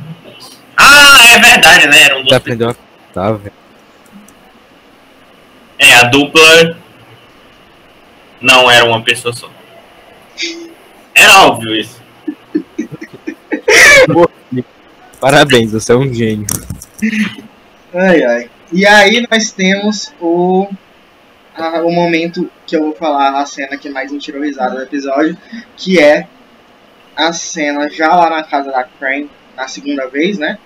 Ah, 0.76 1.24
é 1.34 1.38
verdade, 1.38 1.88
né? 1.88 2.02
Eram 2.04 2.22
duas 2.22 2.32
aprendeu 2.36 2.70
a 2.70 2.74
contar, 2.74 3.32
velho. 3.32 3.52
É, 5.82 5.94
a 5.94 6.04
dupla 6.04 6.76
não 8.40 8.70
era 8.70 8.84
uma 8.84 9.02
pessoa 9.02 9.32
só. 9.34 9.50
Era 11.14 11.42
óbvio 11.46 11.74
isso. 11.76 12.00
Parabéns, 15.20 15.72
você 15.72 15.92
é 15.92 15.96
um 15.96 16.12
gênio. 16.12 16.46
Ai, 17.94 18.22
ai. 18.24 18.50
E 18.72 18.86
aí 18.86 19.24
nós 19.30 19.52
temos 19.52 20.12
o, 20.20 20.68
a- 21.54 21.82
o 21.82 21.90
momento 21.92 22.50
que 22.66 22.76
eu 22.76 22.82
vou 22.82 22.94
falar, 22.94 23.38
a 23.40 23.46
cena 23.46 23.76
que 23.76 23.90
mais 23.90 24.10
me 24.10 24.18
tirou 24.18 24.42
risada 24.42 24.76
do 24.76 24.82
episódio, 24.82 25.36
que 25.76 26.00
é 26.00 26.26
a 27.14 27.32
cena 27.32 27.88
já 27.90 28.14
lá 28.14 28.30
na 28.30 28.42
casa 28.42 28.72
da 28.72 28.84
Crane, 28.84 29.30
na 29.56 29.68
segunda 29.68 30.08
vez, 30.08 30.38
né? 30.38 30.58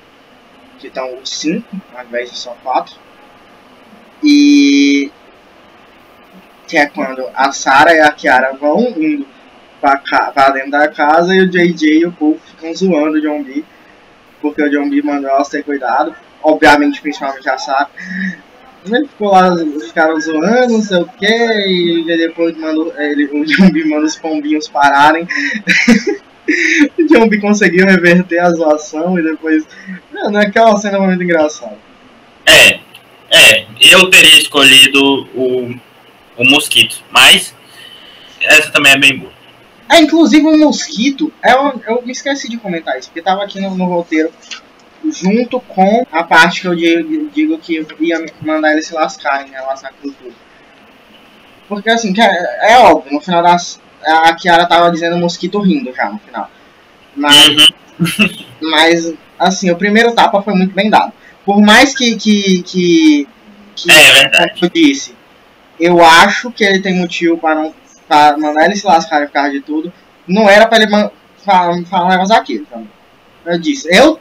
Que 0.78 0.86
estão 0.86 1.18
os 1.18 1.28
cinco, 1.30 1.76
ao 1.94 2.04
invés 2.04 2.30
de 2.30 2.38
só 2.38 2.56
quatro. 2.62 2.94
Que 6.66 6.76
é 6.76 6.86
quando 6.86 7.24
a 7.34 7.52
Sarah 7.52 7.94
e 7.94 8.00
a 8.00 8.12
Kiara 8.12 8.54
vão 8.54 8.80
indo 8.96 9.26
pra, 9.80 9.98
pra 9.98 10.50
dentro 10.50 10.70
da 10.72 10.88
casa 10.88 11.34
e 11.34 11.40
o 11.40 11.48
JJ 11.48 12.00
e 12.00 12.06
o 12.06 12.12
Paul 12.12 12.38
ficam 12.44 12.74
zoando 12.74 13.18
o 13.18 13.20
John 13.20 13.42
B. 13.42 13.64
Porque 14.40 14.62
o 14.62 14.70
John 14.70 14.88
B 14.88 15.02
mandou 15.02 15.30
elas 15.30 15.48
ter 15.48 15.62
cuidado 15.64 16.14
obviamente, 16.46 17.00
principalmente 17.00 17.48
a 17.48 17.58
Sarah. 17.58 17.90
Ele 18.84 19.08
ficou 19.08 19.32
lá, 19.32 19.56
ficaram 19.84 20.20
zoando, 20.20 20.74
não 20.74 20.82
sei 20.82 20.98
o 20.98 21.06
que, 21.06 21.26
e 21.26 22.04
depois 22.04 22.56
mandou, 22.56 22.94
ele, 22.96 23.24
o 23.24 23.44
John 23.44 23.70
B 23.70 23.84
manda 23.84 24.06
os 24.06 24.16
pombinhos 24.16 24.68
pararem. 24.68 25.26
o 26.96 27.06
John 27.08 27.28
B 27.28 27.40
conseguiu 27.40 27.84
reverter 27.84 28.38
a 28.38 28.50
zoação 28.50 29.18
e 29.18 29.22
depois. 29.22 29.66
Mano, 30.12 30.38
aquela 30.38 30.76
cena 30.76 30.98
é 30.98 31.00
muito 31.00 31.22
engraçada. 31.22 31.76
É, 32.46 32.78
é, 33.28 33.66
eu 33.80 34.08
teria 34.08 34.38
escolhido 34.38 35.28
o, 35.34 35.74
o 36.36 36.44
mosquito, 36.44 37.02
mas 37.10 37.54
essa 38.40 38.70
também 38.70 38.92
é 38.92 38.98
bem 38.98 39.18
boa. 39.18 39.32
É, 39.88 39.98
inclusive 40.00 40.44
o 40.44 40.58
mosquito, 40.58 41.32
eu, 41.44 41.82
eu 41.86 42.02
me 42.02 42.12
esqueci 42.12 42.48
de 42.48 42.56
comentar 42.56 42.98
isso, 42.98 43.08
porque 43.08 43.22
tava 43.22 43.44
aqui 43.44 43.60
no, 43.60 43.74
no 43.76 43.86
roteiro 43.86 44.32
junto 45.10 45.60
com 45.60 46.04
a 46.10 46.24
parte 46.24 46.62
que 46.62 46.66
eu 46.66 46.74
digo, 46.74 47.30
digo 47.32 47.58
que 47.58 47.86
ia 48.00 48.24
mandar 48.42 48.72
eles 48.72 48.86
se 48.86 48.94
lascarem, 48.94 49.50
né, 49.50 49.60
lascar 49.60 49.92
com 50.02 50.10
tudo. 50.10 50.34
Porque 51.68 51.90
assim, 51.90 52.14
é, 52.20 52.72
é 52.72 52.78
óbvio, 52.78 53.12
no 53.12 53.20
final 53.20 53.42
das. 53.42 53.80
A 54.04 54.32
Kiara 54.34 54.66
tava 54.66 54.90
dizendo 54.90 55.16
mosquito 55.16 55.60
rindo 55.60 55.92
já 55.92 56.10
no 56.10 56.18
final. 56.18 56.50
Mas, 57.14 57.68
Uhum. 57.98 58.28
mas 58.70 59.14
assim, 59.38 59.70
o 59.70 59.76
primeiro 59.76 60.12
tapa 60.12 60.42
foi 60.42 60.54
muito 60.54 60.74
bem 60.74 60.90
dado. 60.90 61.12
Por 61.44 61.60
mais 61.60 61.94
que. 61.94 62.16
que, 62.16 62.62
que, 62.62 63.28
que 63.74 63.90
É 63.90 64.48
como 64.48 64.66
eu 64.66 64.70
disse, 64.70 65.14
eu 65.78 66.02
acho 66.04 66.50
que 66.50 66.64
ele 66.64 66.80
tem 66.80 66.94
motivo 66.94 67.38
para 67.38 67.54
não 67.54 67.74
para 68.08 68.36
mandar 68.38 68.66
ele 68.66 68.76
se 68.76 68.86
lascar 68.86 69.26
por 69.26 69.32
causa 69.32 69.50
de 69.50 69.60
tudo. 69.60 69.92
Não 70.26 70.48
era 70.48 70.66
para 70.66 70.82
ele 70.82 71.10
falar, 71.44 71.84
falar 71.84 72.10
negócio 72.10 72.34
daquilo. 72.34 72.66
Então. 72.68 72.88
Eu 73.44 73.58
disse, 73.58 73.88
eu 73.94 74.20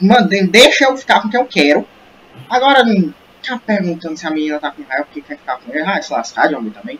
mandei, 0.00 0.46
deixa 0.46 0.84
eu 0.84 0.96
ficar 0.96 1.20
com 1.20 1.28
o 1.28 1.30
que 1.30 1.36
eu 1.36 1.46
quero. 1.46 1.86
Agora 2.48 2.84
não 2.84 3.12
ficar 3.40 3.58
perguntando 3.60 4.16
se 4.16 4.26
a 4.26 4.30
menina 4.30 4.58
tá 4.58 4.70
com 4.70 4.82
raiva 4.82 5.04
porque 5.04 5.22
quer 5.22 5.38
ficar 5.38 5.58
com 5.58 5.72
ele. 5.72 5.82
Ah, 5.86 6.00
se 6.00 6.12
lascar 6.12 6.48
de 6.48 6.54
homem 6.54 6.70
também. 6.70 6.98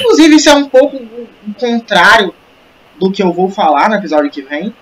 Inclusive, 0.00 0.36
isso 0.36 0.48
é 0.48 0.54
um 0.54 0.68
pouco 0.68 0.96
o 0.96 1.54
contrário 1.58 2.34
do 2.98 3.10
que 3.12 3.22
eu 3.22 3.32
vou 3.32 3.48
falar 3.48 3.88
no 3.88 3.94
episódio 3.94 4.30
que 4.30 4.42
vem. 4.42 4.74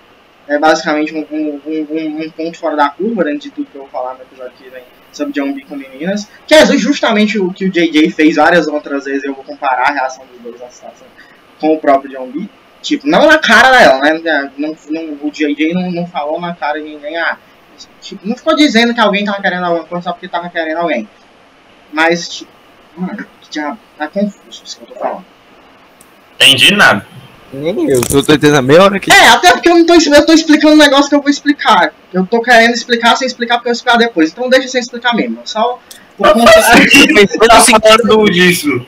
É 0.47 0.59
basicamente 0.59 1.13
um, 1.13 1.25
um, 1.31 1.61
um, 1.65 2.23
um 2.23 2.29
ponto 2.29 2.57
fora 2.57 2.75
da 2.75 2.89
curva 2.89 3.23
dentro 3.23 3.41
de 3.41 3.51
tudo 3.51 3.69
que 3.69 3.75
eu 3.75 3.81
vou 3.81 3.89
falar 3.89 4.13
no 4.13 4.21
episódio 4.21 4.53
que 4.57 4.69
vem 4.69 4.83
sobre 5.15 5.33
John 5.33 5.53
B 5.53 5.63
com 5.67 5.75
meninas. 5.75 6.29
Que 6.47 6.55
é 6.55 6.65
justamente 6.77 7.39
o 7.39 7.51
que 7.53 7.65
o 7.65 7.71
JJ 7.71 8.11
fez 8.11 8.35
várias 8.35 8.67
outras 8.67 9.05
vezes. 9.05 9.23
Eu 9.23 9.33
vou 9.33 9.43
comparar 9.43 9.89
a 9.89 9.93
reação 9.93 10.25
dos 10.25 10.41
dois 10.41 10.55
situação 10.73 11.07
com 11.59 11.73
o 11.73 11.79
próprio 11.79 12.11
John 12.11 12.27
B. 12.31 12.47
Tipo, 12.81 13.07
não 13.07 13.27
na 13.27 13.39
cara 13.39 13.71
dela, 13.71 13.99
né? 13.99 14.51
Não, 14.57 14.75
não, 14.89 15.17
o 15.23 15.31
JJ 15.31 15.73
não, 15.73 15.91
não 15.91 16.07
falou 16.07 16.39
na 16.39 16.53
cara 16.53 16.79
de 16.79 16.87
ninguém. 16.87 17.17
Ah, 17.17 17.37
tipo, 17.99 18.27
não 18.27 18.35
ficou 18.35 18.55
dizendo 18.55 18.93
que 18.93 18.99
alguém 18.99 19.25
tava 19.25 19.41
querendo 19.41 19.65
alguma 19.65 19.85
coisa 19.85 20.03
só 20.03 20.11
porque 20.11 20.27
tava 20.27 20.49
querendo 20.49 20.77
alguém. 20.77 21.07
Mas, 21.91 22.29
tipo, 22.29 22.51
mano, 22.95 23.25
que 23.41 23.49
diabo, 23.49 23.79
tá 23.97 24.07
confuso 24.07 24.63
isso 24.63 24.77
que 24.77 24.83
eu 24.83 24.87
tô 24.87 24.99
falando. 24.99 25.25
Entendi 26.35 26.75
nada. 26.75 27.14
Nem 27.55 27.89
eu, 27.89 28.01
tô 28.01 28.19
entendendo 28.19 28.55
a 28.55 28.61
meia 28.61 28.83
hora 28.83 28.99
que. 28.99 29.11
É, 29.11 29.29
até 29.29 29.51
porque 29.51 29.69
eu 29.69 29.75
não 29.75 29.85
tô, 29.85 29.93
eu 29.93 30.25
tô 30.25 30.33
explicando 30.33 30.75
um 30.75 30.77
negócio 30.77 31.09
que 31.09 31.15
eu 31.15 31.21
vou 31.21 31.29
explicar. 31.29 31.93
Eu 32.13 32.25
tô 32.25 32.41
querendo 32.41 32.73
explicar 32.73 33.15
sem 33.15 33.25
explicar 33.25 33.55
porque 33.55 33.69
eu 33.69 33.73
vou 33.73 33.77
explicar 33.77 33.97
depois. 33.97 34.31
Então 34.31 34.49
deixa 34.49 34.67
sem 34.67 34.81
explicar 34.81 35.15
mesmo. 35.15 35.39
Só 35.45 35.79
o 36.17 36.23
Tá 36.23 36.33
falando 36.33 38.31
disso. 38.31 38.85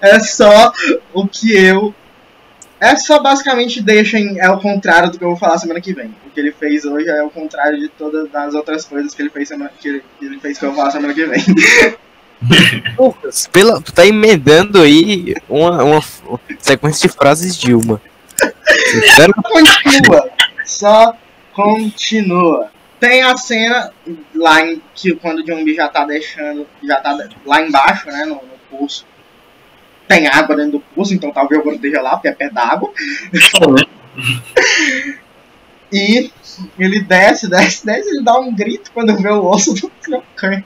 é 0.00 0.20
só 0.20 0.72
o 1.12 1.26
que 1.26 1.56
eu. 1.56 1.94
É 2.80 2.96
só 2.96 3.22
basicamente 3.22 3.80
deixa 3.80 4.18
em, 4.18 4.40
é 4.40 4.50
o 4.50 4.58
contrário 4.58 5.10
do 5.10 5.16
que 5.16 5.24
eu 5.24 5.28
vou 5.28 5.36
falar 5.36 5.56
semana 5.58 5.80
que 5.80 5.94
vem. 5.94 6.14
O 6.26 6.30
que 6.30 6.40
ele 6.40 6.50
fez 6.52 6.84
hoje 6.84 7.08
é 7.08 7.22
o 7.22 7.30
contrário 7.30 7.78
de 7.78 7.88
todas 7.88 8.34
as 8.34 8.54
outras 8.54 8.84
coisas 8.84 9.14
que 9.14 9.22
ele 9.22 9.30
fez 9.30 9.48
semana 9.48 9.70
que 9.78 9.88
ele, 9.88 10.04
que 10.18 10.26
ele 10.26 10.40
fez 10.40 10.58
que 10.58 10.64
eu 10.64 10.70
vou 10.70 10.78
falar 10.78 10.90
semana 10.90 11.14
que 11.14 11.24
vem. 11.24 11.42
Lucas, 12.98 13.48
pela, 13.52 13.80
tu 13.80 13.92
tá 13.92 14.06
emendando 14.06 14.80
aí 14.80 15.34
uma, 15.48 15.82
uma 15.82 16.02
sequência 16.58 17.08
de 17.08 17.14
frases 17.14 17.56
Dilma. 17.56 18.00
Espero 18.66 19.34
continua. 19.34 20.30
Só 20.64 21.16
continua. 21.52 22.70
Tem 22.98 23.22
a 23.22 23.36
cena 23.36 23.92
lá 24.34 24.64
em 24.64 24.80
que 24.94 25.14
quando 25.14 25.40
o 25.40 25.64
B 25.64 25.74
já 25.74 25.88
tá 25.88 26.04
deixando, 26.04 26.66
já 26.82 27.00
tá 27.00 27.18
lá 27.44 27.60
embaixo, 27.60 28.06
né, 28.06 28.24
no, 28.24 28.36
no 28.36 28.58
poço. 28.70 29.04
Tem 30.06 30.26
água 30.26 30.56
dentro 30.56 30.72
do 30.72 30.80
poço, 30.80 31.14
então 31.14 31.32
talvez 31.32 31.64
eu 31.64 31.72
esteja 31.72 32.00
lá, 32.00 32.10
porque 32.10 32.28
é 32.28 32.32
pé 32.32 32.50
d'água. 32.50 32.92
E 35.92 36.30
ele 36.78 37.00
desce, 37.00 37.48
desce, 37.48 37.84
desce, 37.84 38.08
ele 38.08 38.24
dá 38.24 38.38
um 38.40 38.54
grito 38.54 38.90
quando 38.92 39.14
vê 39.14 39.28
o 39.28 39.44
osso 39.44 39.74
do 39.74 39.90
Crocan. 40.00 40.64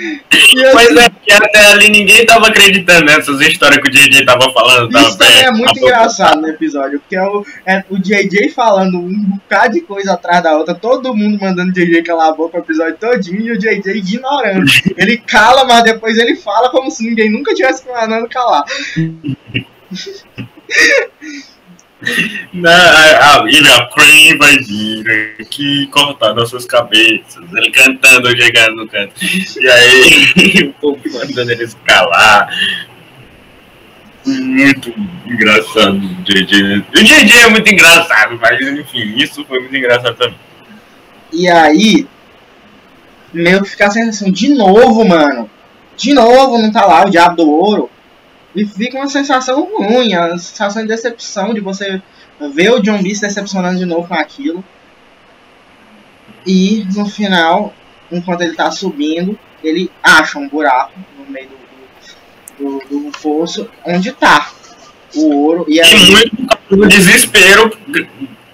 E 0.00 0.64
assim, 0.64 0.74
Mas 0.74 0.96
é 0.96 1.10
que 1.10 1.32
até 1.32 1.66
ali 1.72 1.90
ninguém 1.90 2.24
tava 2.24 2.48
acreditando 2.48 3.04
nessas 3.04 3.40
histórias 3.40 3.80
que 3.82 3.88
o 3.88 3.92
JJ 3.92 4.24
tava 4.24 4.50
falando. 4.52 4.90
Tava 4.90 5.08
Isso 5.08 5.18
também 5.18 5.38
é 5.40 5.50
bem- 5.50 5.60
muito 5.60 5.74
tava- 5.74 5.86
engraçado 5.86 6.40
no 6.40 6.48
episódio, 6.48 7.00
porque 7.00 7.16
é 7.16 7.22
o, 7.22 7.44
é 7.66 7.84
o 7.90 7.98
JJ 7.98 8.48
falando 8.50 8.98
um 8.98 9.24
bocado 9.24 9.74
de 9.74 9.80
coisa 9.82 10.14
atrás 10.14 10.42
da 10.42 10.56
outra, 10.56 10.74
todo 10.74 11.14
mundo 11.14 11.38
mandando 11.40 11.70
o 11.70 11.74
JJ 11.74 12.02
calar 12.02 12.28
a 12.28 12.32
boca 12.32 12.58
o 12.58 12.60
episódio 12.60 12.96
todinho 12.98 13.40
e 13.40 13.52
o 13.52 13.58
JJ 13.58 13.98
ignorando. 13.98 14.70
Ele 14.96 15.18
cala, 15.18 15.64
mas 15.64 15.84
depois 15.84 16.16
ele 16.18 16.36
fala 16.36 16.70
como 16.70 16.90
se 16.90 17.04
ninguém 17.08 17.30
nunca 17.30 17.54
tivesse 17.54 17.86
mandando 17.88 18.28
calar. 18.28 18.64
Não, 22.52 22.70
a, 22.70 23.88
Crane 23.92 24.36
vai 24.38 24.56
vir 24.58 25.36
aqui 25.38 25.86
cortar 25.88 26.34
nossas 26.34 26.64
cabeças. 26.64 27.42
Ele 27.54 27.70
cantando, 27.70 28.30
chegando 28.36 28.76
no 28.76 28.88
canto. 28.88 29.12
E 29.22 29.68
aí, 29.68 30.64
o 30.68 30.72
povo 30.80 31.00
mandando 31.12 31.52
ele 31.52 31.64
escalar. 31.64 32.48
Muito 34.26 34.94
engraçado 35.26 35.96
o 35.96 37.04
JJ 37.04 37.42
é 37.42 37.48
muito 37.48 37.72
engraçado, 37.72 38.38
mas 38.40 38.60
enfim, 38.60 39.14
isso 39.16 39.44
foi 39.46 39.60
muito 39.60 39.76
engraçado 39.76 40.14
também. 40.14 40.36
E 41.32 41.48
aí, 41.48 42.06
meio 43.32 43.62
que 43.62 43.70
fica 43.70 43.86
a 43.86 43.90
sensação, 43.90 44.30
de 44.30 44.54
novo, 44.54 45.06
mano. 45.06 45.50
De 45.96 46.14
novo 46.14 46.58
não 46.58 46.72
tá 46.72 46.86
lá 46.86 47.04
o 47.04 47.10
diabo 47.10 47.36
do 47.36 47.50
ouro. 47.50 47.90
E 48.54 48.64
fica 48.64 48.96
uma 48.98 49.08
sensação 49.08 49.62
ruim, 49.76 50.14
a 50.14 50.30
sensação 50.38 50.82
de 50.82 50.88
decepção 50.88 51.54
de 51.54 51.60
você 51.60 52.02
ver 52.52 52.72
o 52.72 52.80
John 52.80 53.02
B 53.02 53.14
se 53.14 53.20
decepcionando 53.20 53.78
de 53.78 53.84
novo 53.84 54.08
com 54.08 54.14
aquilo. 54.14 54.64
E 56.46 56.86
no 56.94 57.06
final, 57.06 57.72
enquanto 58.10 58.40
ele 58.40 58.54
tá 58.54 58.70
subindo, 58.70 59.38
ele 59.62 59.90
acha 60.02 60.38
um 60.38 60.48
buraco 60.48 60.92
no 61.18 61.30
meio 61.30 61.50
do, 62.58 62.78
do, 62.80 63.10
do 63.10 63.18
poço 63.18 63.68
onde 63.84 64.10
tá 64.12 64.50
o 65.14 65.34
ouro. 65.34 65.66
E 65.68 65.80
aí, 65.80 66.30
do 66.68 66.86
desespero 66.88 67.70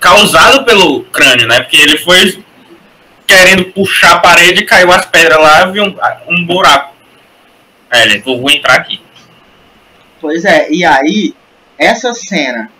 causado 0.00 0.64
pelo 0.64 1.04
crânio, 1.04 1.46
né? 1.46 1.60
Porque 1.60 1.76
ele 1.76 1.98
foi 1.98 2.42
querendo 3.26 3.64
puxar 3.66 4.14
a 4.14 4.18
parede, 4.18 4.64
caiu 4.64 4.92
as 4.92 5.04
pedras 5.06 5.38
lá, 5.38 5.66
viu 5.66 5.84
um, 5.84 5.96
um 6.28 6.44
buraco. 6.44 6.94
Aí 7.90 8.02
ele, 8.02 8.18
vou 8.20 8.50
entrar 8.50 8.74
aqui. 8.74 9.00
Pois 10.20 10.44
é, 10.44 10.70
e 10.70 10.84
aí, 10.84 11.34
essa 11.78 12.12
cena. 12.14 12.70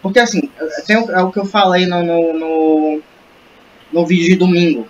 Porque 0.00 0.18
assim, 0.18 0.50
tem 0.86 0.96
o, 0.96 1.10
é 1.10 1.22
o 1.22 1.30
que 1.30 1.38
eu 1.38 1.44
falei 1.44 1.86
no, 1.86 2.02
no, 2.02 2.32
no, 2.32 3.02
no 3.92 4.06
vídeo 4.06 4.28
de 4.28 4.36
domingo. 4.36 4.88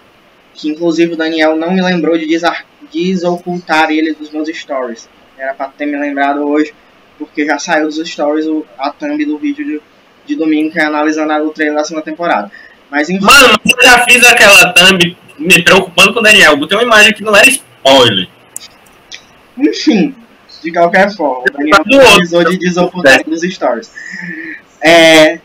Que 0.55 0.69
inclusive 0.71 1.15
o 1.15 1.17
Daniel 1.17 1.57
não 1.57 1.73
me 1.73 1.83
lembrou 1.83 2.17
de 2.17 2.27
desar, 2.27 2.65
desocultar 2.93 3.91
ele 3.91 4.15
dos 4.15 4.31
meus 4.31 4.49
stories. 4.49 5.09
Era 5.37 5.55
pra 5.55 5.69
ter 5.69 5.87
me 5.87 5.99
lembrado 5.99 6.47
hoje, 6.47 6.75
porque 7.19 7.45
já 7.45 7.59
saiu 7.59 7.87
dos 7.87 7.97
stories 7.97 8.47
o, 8.47 8.65
a 8.79 8.91
thumb 8.91 9.25
do 9.25 9.39
vídeo 9.39 9.65
de, 9.65 9.83
de 10.27 10.37
domingo, 10.37 10.71
que 10.71 10.79
é 10.79 10.85
analisando 10.85 11.33
o 11.47 11.51
trailer 11.51 11.77
da 11.77 11.85
segunda 11.85 12.05
temporada. 12.05 12.51
Mas 12.91 13.09
enfim. 13.09 13.25
Mano, 13.25 13.59
eu 13.65 13.85
já 13.85 14.05
fiz 14.05 14.23
aquela 14.25 14.73
thumb 14.73 15.17
me 15.39 15.63
preocupando 15.63 16.13
com 16.13 16.21
o 16.21 16.23
Daniel. 16.23 16.57
Botei 16.57 16.77
uma 16.77 16.85
imagem 16.85 17.13
que 17.13 17.23
não 17.23 17.35
era 17.35 17.49
spoiler. 17.49 18.29
Enfim, 19.59 20.15
de 20.63 20.73
qualquer 20.73 21.15
forma, 21.15 21.41
o 21.41 21.53
Daniel 21.53 21.85
Do 21.85 21.97
outro. 21.97 22.15
precisou 22.15 22.45
de 22.45 22.59
desocultar 22.59 23.25
dos 23.25 23.43
stories. 23.43 23.91
É, 24.81 25.39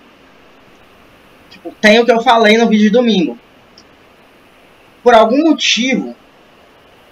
tipo, 1.50 1.74
tem 1.82 2.00
o 2.00 2.06
que 2.06 2.12
eu 2.12 2.22
falei 2.22 2.58
no 2.58 2.68
vídeo 2.68 2.86
de 2.86 2.90
domingo. 2.92 3.38
Por 5.04 5.14
algum 5.14 5.50
motivo, 5.50 6.16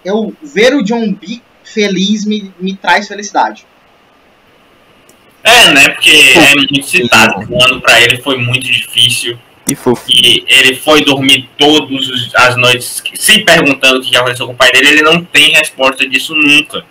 eu 0.04 0.36
ver 0.42 0.76
o 0.76 0.84
John 0.84 1.14
B 1.14 1.42
feliz 1.64 2.26
me, 2.26 2.54
me 2.60 2.76
traz 2.76 3.08
felicidade. 3.08 3.66
É, 5.44 5.72
né? 5.72 5.90
Porque 5.90 6.10
é 6.10 6.56
muito 6.56 6.84
citado. 6.84 7.46
O 7.50 7.64
ano 7.64 7.80
pra 7.80 8.02
ele 8.02 8.22
foi 8.22 8.38
muito 8.38 8.66
difícil. 8.66 9.38
E. 9.68 9.76
E 10.10 10.46
ele 10.48 10.76
foi 10.76 11.04
dormir 11.04 11.50
todas 11.58 12.32
as 12.36 12.56
noites 12.56 13.02
se 13.16 13.40
perguntando 13.40 14.00
o 14.00 14.02
que 14.02 14.16
aconteceu 14.16 14.46
com 14.46 14.54
o 14.54 14.56
pai 14.56 14.72
dele. 14.72 14.90
Ele 14.90 15.02
não 15.02 15.24
tem 15.24 15.52
resposta 15.54 16.08
disso 16.08 16.36
nunca. 16.36 16.86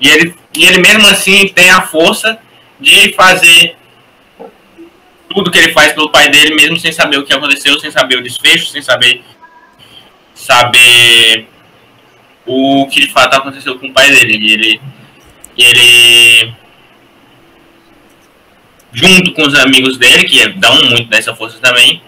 E 0.00 0.08
ele, 0.08 0.34
e 0.54 0.64
ele 0.64 0.78
mesmo 0.78 1.06
assim 1.08 1.48
tem 1.48 1.70
a 1.70 1.82
força 1.82 2.38
de 2.78 3.12
fazer 3.14 3.76
tudo 5.28 5.50
que 5.50 5.58
ele 5.58 5.72
faz 5.72 5.92
pelo 5.92 6.10
pai 6.10 6.30
dele, 6.30 6.54
mesmo 6.54 6.78
sem 6.78 6.92
saber 6.92 7.18
o 7.18 7.24
que 7.24 7.32
aconteceu, 7.32 7.78
sem 7.78 7.90
saber 7.90 8.18
o 8.18 8.22
desfecho, 8.22 8.66
sem 8.66 8.80
saber 8.80 9.22
saber 10.34 11.48
o 12.46 12.86
que 12.86 13.00
de 13.00 13.12
fato 13.12 13.34
aconteceu 13.34 13.78
com 13.78 13.88
o 13.88 13.92
pai 13.92 14.10
dele. 14.10 14.38
E 14.38 14.52
ele, 14.52 14.80
ele 15.56 16.54
junto 18.92 19.32
com 19.32 19.42
os 19.42 19.54
amigos 19.54 19.98
dele, 19.98 20.24
que 20.24 20.48
dão 20.50 20.82
muito 20.84 21.08
dessa 21.08 21.34
força 21.34 21.58
também, 21.58 22.00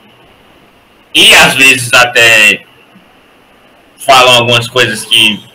e 1.14 1.34
às 1.34 1.54
vezes 1.54 1.92
até 1.92 2.64
falam 3.98 4.34
algumas 4.36 4.68
coisas 4.68 5.04
que 5.04 5.49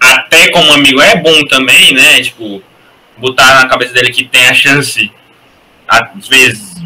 até 0.00 0.50
como 0.50 0.72
amigo 0.72 1.00
é 1.00 1.16
bom 1.16 1.44
também, 1.46 1.92
né? 1.94 2.20
Tipo, 2.22 2.62
botar 3.16 3.62
na 3.62 3.68
cabeça 3.68 3.92
dele 3.94 4.12
que 4.12 4.24
tem 4.24 4.46
a 4.48 4.54
chance, 4.54 5.10
às 5.88 6.28
vezes 6.28 6.76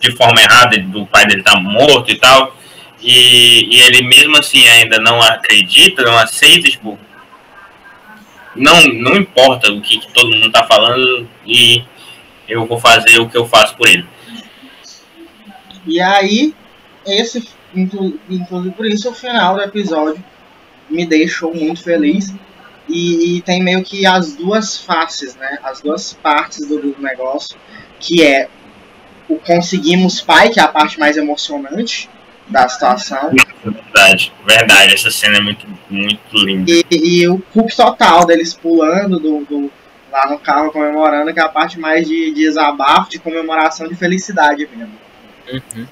de 0.00 0.12
forma 0.12 0.40
errada, 0.40 0.78
do 0.78 1.06
pai 1.06 1.26
dele 1.26 1.40
estar 1.40 1.60
morto 1.60 2.10
e 2.10 2.18
tal. 2.18 2.56
E, 3.02 3.76
e 3.76 3.80
ele 3.82 4.02
mesmo 4.02 4.36
assim 4.38 4.66
ainda 4.68 4.98
não 4.98 5.22
acredita, 5.22 6.02
não 6.02 6.16
aceita, 6.18 6.68
tipo. 6.68 6.98
Não, 8.54 8.82
não 8.88 9.14
importa 9.16 9.72
o 9.72 9.80
que, 9.80 9.98
que 10.00 10.12
todo 10.12 10.34
mundo 10.34 10.50
tá 10.50 10.64
falando 10.64 11.28
e 11.46 11.84
eu 12.48 12.66
vou 12.66 12.80
fazer 12.80 13.20
o 13.20 13.28
que 13.28 13.36
eu 13.36 13.46
faço 13.46 13.76
por 13.76 13.88
ele. 13.88 14.04
E 15.86 16.00
aí, 16.00 16.54
esse, 17.06 17.48
inclu- 17.74 18.18
inclusive 18.28 18.74
por 18.74 18.86
isso, 18.86 19.08
o 19.08 19.14
final 19.14 19.54
do 19.54 19.62
episódio 19.62 20.22
me 20.90 21.06
deixou 21.06 21.54
muito 21.54 21.82
feliz. 21.82 22.34
E, 22.92 23.36
e 23.36 23.42
tem 23.42 23.62
meio 23.62 23.82
que 23.82 24.04
as 24.06 24.34
duas 24.34 24.78
faces, 24.78 25.34
né? 25.36 25.58
As 25.62 25.80
duas 25.80 26.12
partes 26.12 26.66
do, 26.66 26.78
do 26.80 26.96
negócio, 27.00 27.56
que 27.98 28.22
é 28.22 28.48
o 29.28 29.36
conseguimos 29.36 30.20
pai, 30.20 30.50
que 30.50 30.58
é 30.58 30.62
a 30.62 30.68
parte 30.68 30.98
mais 30.98 31.16
emocionante 31.16 32.08
da 32.48 32.68
situação, 32.68 33.30
Verdade, 33.62 34.32
verdade, 34.44 34.94
essa 34.94 35.08
cena 35.10 35.36
é 35.36 35.40
muito, 35.40 35.64
muito 35.88 36.36
linda. 36.36 36.68
e, 36.68 36.84
e 36.90 37.28
o 37.28 37.38
cup 37.52 37.70
total 37.70 38.26
deles 38.26 38.54
pulando 38.54 39.20
do, 39.20 39.44
do- 39.44 39.70
lá 40.10 40.28
no 40.28 40.36
carro 40.40 40.72
comemorando, 40.72 41.32
que 41.32 41.38
é 41.38 41.42
a 41.44 41.48
parte 41.48 41.78
mais 41.78 42.08
de, 42.08 42.32
de 42.32 42.40
desabafo, 42.40 43.08
de 43.10 43.20
comemoração, 43.20 43.86
de 43.86 43.94
felicidade 43.94 44.68
mesmo. 44.74 44.92
Uhum. 45.52 45.86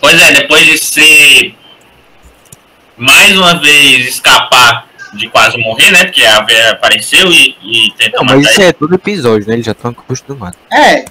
Pois 0.00 0.20
é, 0.20 0.32
depois 0.32 0.64
de 0.66 0.78
ser 0.78 1.54
mais 2.96 3.36
uma 3.36 3.54
vez 3.60 4.08
escapar 4.08 4.88
de 5.16 5.28
quase 5.28 5.56
morrer, 5.58 5.90
né? 5.90 6.04
Porque 6.04 6.24
a 6.24 6.42
Vera 6.42 6.72
apareceu 6.72 7.30
e, 7.30 7.56
e 7.62 7.90
tentou 7.96 8.20
Não, 8.20 8.26
mas 8.26 8.36
matar 8.36 8.50
isso 8.50 8.60
ele. 8.60 8.68
é 8.68 8.72
todo 8.72 8.94
episódio, 8.94 9.48
né? 9.48 9.54
Eles 9.54 9.66
já 9.66 9.72
estão 9.72 9.90
acostumados. 9.90 10.58
É, 10.72 11.04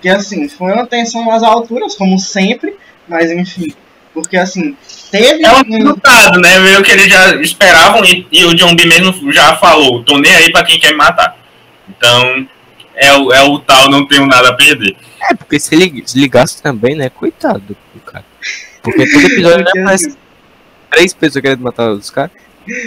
que 0.00 0.08
assim, 0.08 0.48
foi 0.48 0.72
uma 0.72 0.86
tensão 0.86 1.24
nas 1.26 1.42
alturas, 1.42 1.94
como 1.94 2.18
sempre, 2.18 2.74
mas 3.08 3.30
enfim. 3.30 3.72
Porque 4.12 4.36
assim, 4.36 4.76
teve 5.10 5.44
É 5.44 5.52
um 5.52 5.62
resultado, 5.62 6.40
né? 6.40 6.58
Meio 6.58 6.82
que 6.82 6.90
eles 6.90 7.06
já 7.06 7.34
esperavam 7.36 8.04
e, 8.04 8.26
e 8.32 8.44
o 8.44 8.54
John 8.54 8.74
B 8.74 8.84
mesmo 8.86 9.32
já 9.32 9.56
falou, 9.56 10.02
tô 10.02 10.18
nem 10.18 10.34
aí 10.34 10.50
pra 10.50 10.64
quem 10.64 10.80
quer 10.80 10.90
me 10.90 10.96
matar. 10.96 11.36
Então, 11.88 12.46
é 12.94 13.12
o, 13.14 13.32
é 13.32 13.42
o 13.42 13.58
tal, 13.58 13.88
não 13.90 14.06
tenho 14.06 14.26
nada 14.26 14.48
a 14.48 14.54
perder. 14.54 14.96
É, 15.22 15.34
porque 15.34 15.60
se 15.60 15.74
ele 15.74 16.02
se 16.06 16.18
ligasse 16.18 16.62
também, 16.62 16.94
né? 16.94 17.08
Coitado 17.10 17.76
do 17.94 18.00
cara. 18.00 18.24
Porque 18.82 19.10
todo 19.10 19.26
episódio 19.26 19.64
né, 19.64 19.70
aparece 19.82 20.06
assim, 20.08 20.16
três 20.90 21.14
pessoas 21.14 21.42
querendo 21.42 21.62
matar 21.62 21.90
os 21.90 22.10
caras. 22.10 22.32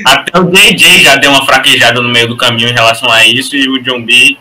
Até 0.05 0.39
o 0.39 0.49
JJ 0.49 1.03
já 1.03 1.15
deu 1.15 1.31
uma 1.31 1.45
fraquejada 1.45 2.01
no 2.01 2.09
meio 2.09 2.27
do 2.27 2.37
caminho 2.37 2.69
em 2.69 2.73
relação 2.73 3.11
a 3.11 3.25
isso 3.25 3.55
e 3.55 3.67
o 3.67 3.81
John 3.81 4.03
B. 4.03 4.37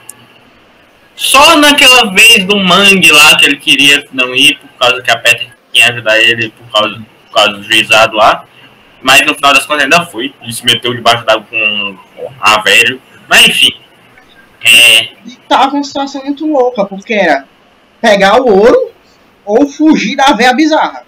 Só 1.16 1.56
naquela 1.56 2.12
vez 2.12 2.44
do 2.44 2.56
mangue 2.56 3.10
lá 3.10 3.36
que 3.36 3.44
ele 3.44 3.56
queria 3.56 4.04
não 4.12 4.34
ir 4.34 4.58
por 4.58 4.68
causa 4.78 5.02
que 5.02 5.10
a 5.10 5.18
Peter 5.18 5.48
ia 5.72 5.88
ajudar 5.88 6.18
ele 6.18 6.50
por 6.50 6.70
causa, 6.70 7.02
por 7.26 7.34
causa 7.34 7.52
do 7.52 7.62
juizado 7.62 8.16
lá. 8.16 8.44
Mas 9.02 9.26
no 9.26 9.34
final 9.34 9.52
das 9.52 9.66
contas 9.66 9.84
ainda 9.84 10.06
foi. 10.06 10.32
E 10.42 10.52
se 10.52 10.64
meteu 10.64 10.94
debaixo 10.94 11.24
d'água 11.24 11.44
com 11.48 11.96
a 12.40 12.58
velho. 12.60 13.00
Mas 13.28 13.46
enfim. 13.46 13.70
É, 14.64 15.08
E 15.26 15.36
tava 15.48 15.74
uma 15.74 15.82
situação 15.82 16.22
muito 16.22 16.46
louca, 16.46 16.84
porque 16.84 17.14
era 17.14 17.44
pegar 18.00 18.40
o 18.40 18.46
ouro 18.46 18.92
ou 19.44 19.68
fugir 19.68 20.14
da 20.14 20.32
véia 20.32 20.54
bizarra. 20.54 21.04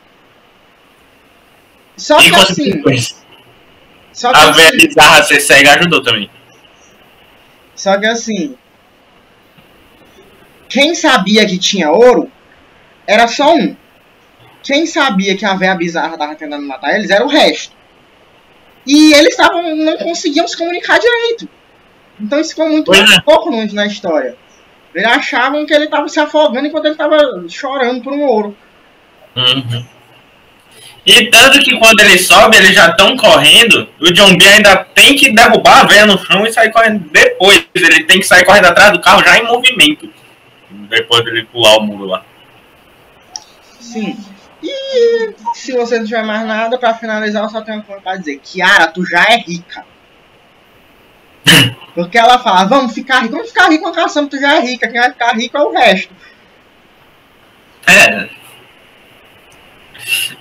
Só 1.97 2.19
que 2.19 2.35
assim. 2.35 2.83
Só 4.15 4.33
que 4.33 4.39
A 4.39 4.51
velha 4.53 4.69
assim, 4.69 4.77
bizarra 4.79 5.23
ser 5.25 5.41
cega 5.41 5.75
ajudou 5.75 6.03
também. 6.03 6.31
só 7.75 7.99
que 7.99 8.07
assim, 8.07 8.57
quem 10.69 10.95
sabia 10.95 11.45
que 11.47 11.59
tinha 11.59 11.91
ouro 11.91 12.31
era 13.07 13.27
só 13.27 13.55
um. 13.55 13.77
Quem 14.63 14.87
sabia 14.87 15.37
que 15.37 15.45
a 15.45 15.55
véia 15.55 15.75
bizarra 15.75 16.17
tava 16.17 16.35
tentando 16.35 16.67
matar 16.67 16.95
eles 16.95 17.11
era 17.11 17.25
o 17.25 17.29
resto. 17.29 17.75
E 18.87 19.13
eles 19.13 19.31
estavam 19.31 19.75
não 19.75 19.99
conseguiam 19.99 20.47
se 20.47 20.57
comunicar 20.57 20.99
direito. 20.99 21.49
Então 22.21 22.41
isso 22.41 22.51
ficou 22.51 22.69
muito 22.69 22.95
é. 22.95 23.21
pouco 23.23 23.51
na 23.51 23.87
história. 23.87 24.37
Eles 24.95 25.09
achavam 25.09 25.67
que 25.67 25.75
ele 25.75 25.89
tava 25.89 26.09
se 26.09 26.21
afogando 26.21 26.67
enquanto 26.67 26.87
ele 26.87 26.95
tava 26.95 27.19
chorando 27.49 28.03
por 28.03 28.13
um 28.13 28.23
ouro. 28.23 28.57
Uhum. 29.37 29.85
E 31.07 31.27
tanto 31.31 31.61
que 31.61 31.77
quando 31.79 32.01
ele 32.01 32.19
sobe, 32.19 32.57
eles 32.57 32.75
já 32.75 32.89
estão 32.89 33.15
correndo, 33.17 33.89
o 34.01 34.11
John 34.13 34.37
B 34.39 34.47
ainda 34.47 34.77
tem 34.77 35.15
que 35.15 35.33
derrubar 35.33 35.83
a 35.83 35.85
véia 35.85 36.07
no 36.07 36.19
chão 36.19 36.47
e 36.47 36.53
sair 36.53 36.73
correndo 36.73 37.11
depois. 37.11 37.67
Ele 37.75 38.05
tem 38.05 38.21
que 38.21 38.27
sair 38.27 38.45
correndo 38.45 38.67
atrás 38.67 38.93
do 38.93 39.01
carro 39.01 39.23
já 39.23 39.37
em 39.37 39.45
movimento. 39.45 40.09
Depois 40.71 41.25
dele 41.25 41.45
pular 41.45 41.77
o 41.77 41.83
muro 41.83 42.07
lá. 42.07 42.25
Sim. 43.79 44.17
E 44.63 45.35
se 45.55 45.73
você 45.73 45.99
não 45.99 46.07
tiver 46.07 46.25
mais 46.25 46.47
nada 46.47 46.79
pra 46.79 46.95
finalizar, 46.95 47.43
eu 47.43 47.51
só 47.51 47.61
tenho 47.61 47.79
uma 47.79 47.85
coisa 47.85 48.01
pra 48.01 48.17
dizer. 48.17 48.41
Kiara, 48.43 48.87
tu 48.87 49.05
já 49.07 49.25
é 49.25 49.37
rica. 49.37 49.85
Porque 51.95 52.17
ela 52.17 52.39
fala, 52.39 52.65
vamos 52.65 52.95
ficar 52.95 53.21
rico, 53.21 53.35
vamos 53.35 53.49
ficar 53.49 53.69
rico 53.69 53.93
com 53.93 54.01
a 54.01 54.27
tu 54.27 54.41
já 54.41 54.57
é 54.57 54.61
rica, 54.61 54.89
quem 54.89 55.01
vai 55.01 55.11
ficar 55.13 55.37
rico 55.37 55.57
é 55.57 55.63
o 55.63 55.71
resto. 55.71 56.15
É. 57.87 58.29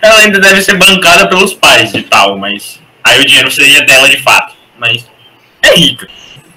Ela 0.01 0.20
ainda 0.20 0.39
deve 0.39 0.61
ser 0.61 0.78
bancada 0.78 1.28
pelos 1.28 1.53
pais 1.53 1.93
e 1.93 2.01
tal, 2.03 2.38
mas. 2.38 2.82
Aí 3.03 3.22
o 3.22 3.26
dinheiro 3.26 3.51
seria 3.51 3.82
dela 3.82 4.09
de 4.09 4.18
fato. 4.18 4.53
Mas. 4.78 5.05
É 5.61 5.76
rica. 5.76 6.07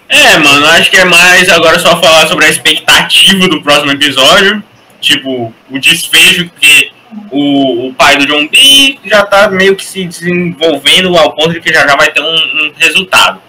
É, 0.09 0.38
mano, 0.38 0.66
acho 0.66 0.90
que 0.90 0.96
é 0.96 1.04
mais 1.04 1.48
agora 1.48 1.78
só 1.78 2.00
falar 2.00 2.26
sobre 2.28 2.46
a 2.46 2.48
expectativa 2.48 3.48
do 3.48 3.62
próximo 3.62 3.92
episódio. 3.92 4.62
Tipo, 5.00 5.52
o 5.70 5.78
desfecho, 5.78 6.48
porque 6.48 6.90
o, 7.30 7.88
o 7.88 7.94
pai 7.94 8.16
do 8.16 8.26
John 8.26 8.48
B 8.48 8.98
já 9.04 9.24
tá 9.24 9.48
meio 9.48 9.76
que 9.76 9.84
se 9.84 10.04
desenvolvendo 10.04 11.16
ao 11.16 11.32
ponto 11.34 11.52
de 11.52 11.61
que 11.61 11.72
já, 11.72 11.86
já 11.86 11.96
vai 11.96 12.11
ter 12.11 12.22
um, 12.22 12.34
um 12.34 12.72
resultado. 12.76 13.40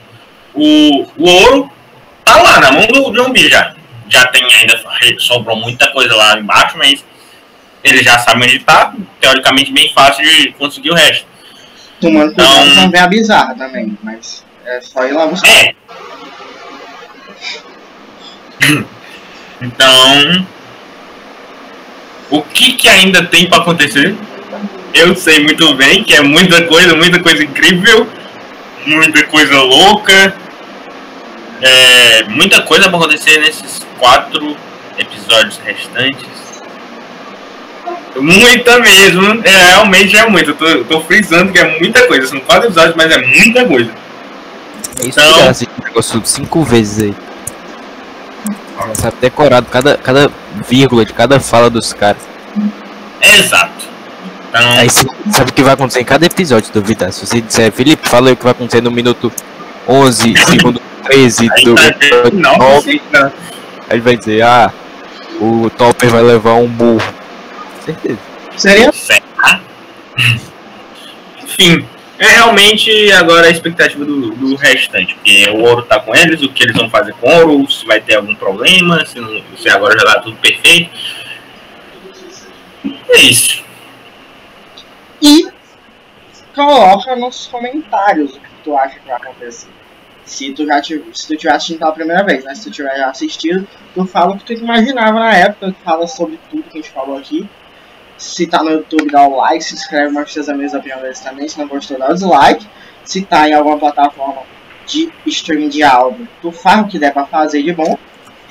O, 0.53 1.08
o 1.18 1.30
ouro 1.30 1.72
tá 2.24 2.41
lá 2.41 2.60
na 2.60 2.72
mão 2.72 2.88
do 2.88 3.12
John 3.12 3.32
B 3.32 3.49
já. 3.49 3.74
Já 4.10 4.26
tem 4.28 4.43
ainda, 4.43 4.80
sobrou 5.20 5.58
muita 5.58 5.88
coisa 5.91 6.16
lá 6.16 6.39
embaixo, 6.39 6.78
mas 6.78 7.03
ele 7.88 8.04
já 8.04 8.20
sabe 8.20 8.44
onde 8.44 8.60
tá, 8.60 8.94
teoricamente 9.20 9.72
bem 9.72 9.92
fácil 9.94 10.24
de 10.26 10.52
conseguir 10.54 10.92
o 10.92 10.96
resto. 10.96 11.26
Tomando 12.00 12.34
cuidado 12.36 12.50
Então- 12.60 12.74
pra 12.74 12.82
não 12.84 12.92
ver 12.92 13.00
a 13.00 13.08
bizarra 13.08 13.56
também, 13.56 13.98
mas 14.04 14.46
é 14.66 14.80
só 14.82 15.06
ir 15.06 15.14
lá 15.14 15.26
buscar. 15.28 15.50
É. 15.50 15.74
Então, 19.62 20.46
o 22.30 22.42
que 22.44 22.74
que 22.74 22.88
ainda 22.88 23.26
tem 23.26 23.48
pra 23.48 23.60
acontecer? 23.60 24.16
Eu 24.94 25.16
sei 25.16 25.44
muito 25.44 25.74
bem 25.76 26.04
que 26.04 26.14
é 26.14 26.22
muita 26.22 26.64
coisa, 26.66 26.96
muita 26.96 27.20
coisa 27.20 27.44
incrível, 27.44 28.08
muita 28.86 29.24
coisa 29.26 29.62
louca, 29.62 30.36
é, 31.62 32.24
muita 32.26 32.62
coisa 32.62 32.90
pra 32.90 32.98
acontecer 33.00 33.40
nesses 33.40 33.86
quatro 34.00 34.56
episódios 34.98 35.58
restantes. 35.66 36.47
Muita 38.22 38.80
mesmo, 38.80 39.41
é, 39.43 39.49
realmente 39.72 40.15
é 40.18 40.28
muito. 40.30 40.51
Eu 40.51 40.55
tô, 40.55 40.65
eu 40.65 40.86
tô 40.86 41.01
frisando 41.01 41.51
que 41.51 41.59
é 41.59 41.80
muita 41.80 42.07
coisa. 42.07 42.28
São 42.28 42.39
quatro 42.39 42.65
episódios, 42.65 42.95
mas 42.95 43.11
é 43.11 43.18
muita 43.26 43.65
coisa. 43.65 43.91
É 44.99 45.07
isso 45.07 45.20
Então- 45.20 45.34
que 45.34 45.39
eu 45.39 45.49
assisti 45.49 45.74
o 45.80 45.84
negócio 45.86 46.22
cinco 46.26 46.63
vezes 46.63 47.03
aí. 47.03 47.15
Sabe 48.93 49.18
decorado 49.20 49.68
cada, 49.72 49.97
cada 49.97 50.32
vírgula 50.68 51.03
de 51.05 51.13
cada 51.13 51.39
fala 51.39 51.70
dos 51.70 51.93
caras. 51.93 52.22
Exato. 53.22 53.86
Então, 54.49 54.72
Aí 54.78 54.89
você 54.89 55.05
sabe 55.32 55.51
o 55.51 55.53
que 55.53 55.61
vai 55.63 55.74
acontecer 55.74 55.99
em 56.01 56.05
cada 56.05 56.26
episódio 56.26 56.72
do 56.72 56.82
Vitar. 56.82 57.11
Se 57.11 57.26
você 57.26 57.41
disser, 57.41 57.72
Felipe, 57.72 58.07
fala 58.07 58.28
aí 58.28 58.34
o 58.34 58.38
que 58.38 58.43
vai 58.43 58.51
acontecer 58.51 58.82
no 58.82 58.89
minuto 58.91 59.32
11, 59.88 60.34
segundo 60.47 60.82
13 61.03 61.49
aí 61.51 61.63
do 61.65 61.76
tá 61.76 61.88
episódio 61.88 62.39
Nossa, 62.39 62.57
9, 62.59 63.01
cara. 63.11 63.34
aí 63.89 63.99
vai 63.99 64.15
dizer, 64.18 64.41
ah, 64.43 64.72
o 65.41 65.70
Topper 65.70 66.09
vai 66.09 66.22
levar 66.22 66.53
um 66.53 66.68
burro. 66.68 67.01
Certeza. 67.88 68.20
Seria 68.58 68.92
Será? 68.92 69.62
Enfim, 71.44 71.88
é 72.20 72.26
realmente 72.28 73.12
agora 73.14 73.48
a 73.48 73.52
expectativa 73.52 74.04
do, 74.04 74.32
do 74.32 74.56
restante. 74.56 75.14
Porque 75.16 75.50
o 75.50 75.62
ouro 75.62 75.84
tá 75.84 76.00
com 76.00 76.16
eles, 76.16 76.42
o 76.42 76.50
que 76.52 76.64
eles 76.64 76.76
vão 76.76 76.90
fazer 76.90 77.14
com 77.14 77.30
o 77.30 77.50
ouro, 77.52 77.72
se 77.72 77.86
vai 77.86 78.00
ter 78.02 78.16
algum 78.16 78.36
problema, 78.36 79.06
se, 79.06 79.20
não- 79.20 79.42
se 79.58 79.70
agora 79.70 79.98
já 80.00 80.06
tá 80.14 80.20
tudo 80.22 80.36
perfeito. 80.38 80.90
É 83.10 83.18
isso. 83.20 83.64
E 85.22 85.48
coloca 86.56 87.16
nos 87.16 87.48
comentários 87.48 88.36
o 88.36 88.40
que 88.40 88.48
tu 88.64 88.76
acha 88.78 89.00
que 89.00 89.08
vai 89.08 89.16
acontecer. 89.16 89.70
Se 90.26 90.52
tu 90.52 90.66
já 90.66 90.82
tiv- 90.82 91.06
se 91.14 91.28
tu 91.28 91.38
tiver 91.38 91.54
assistindo 91.54 91.80
pela 91.80 91.92
primeira 91.94 92.24
vez, 92.24 92.44
né? 92.44 92.54
Se 92.54 92.66
tu 92.66 92.72
tiver 92.72 93.02
assistido, 93.04 93.66
tu 93.94 94.06
fala 94.06 94.34
o 94.34 94.38
que 94.38 94.44
tu 94.44 94.54
imaginava 94.54 95.20
na 95.20 95.34
época, 95.34 95.72
tu 95.72 95.76
fala 95.86 96.06
sobre 96.06 96.38
tudo 96.50 96.64
que 96.64 96.78
a 96.78 96.82
gente 96.82 96.92
falou 96.92 97.18
aqui. 97.18 97.48
Se 98.18 98.47
tá 98.47 98.63
no 98.63 98.72
YouTube, 98.72 99.11
dá 99.11 99.28
o 99.28 99.38
like, 99.38 99.63
se 99.63 99.76
inscreve, 99.76 100.11
mostra 100.11 100.34
seus 100.34 100.49
amigos 100.49 100.74
a 100.74 100.80
opinião 100.80 100.99
deles 101.01 101.20
também. 101.20 101.47
Se 101.47 101.57
não 101.59 101.68
gostou, 101.68 101.97
dá 101.97 102.09
o 102.09 102.13
dislike. 102.13 102.68
Se 103.03 103.22
tá 103.22 103.47
em 103.47 103.53
alguma 103.53 103.78
plataforma 103.78 104.41
de 104.86 105.11
streaming 105.26 105.70
de 105.70 105.84
áudio, 105.84 106.28
tu 106.41 106.51
faz 106.51 106.82
o 106.82 106.88
que 106.88 106.97
der 106.97 107.13
pra 107.13 107.26
fazer 107.26 107.61
de 107.61 107.74
bom. 107.74 107.97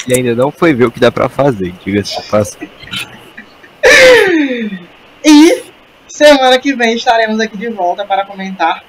Ele 0.07 0.17
ainda 0.17 0.35
não 0.35 0.53
foi 0.53 0.73
ver 0.73 0.87
o 0.87 0.91
que 0.91 1.01
dá 1.01 1.11
pra 1.11 1.29
fazer, 1.29 1.75
diga-se 1.85 2.23
passagem. 2.29 2.71
E 5.29 5.65
semana 6.07 6.57
que 6.61 6.73
vem 6.77 6.95
estaremos 6.95 7.41
aqui 7.41 7.57
de 7.57 7.69
volta 7.69 8.05
para 8.05 8.25
comentar 8.25 8.85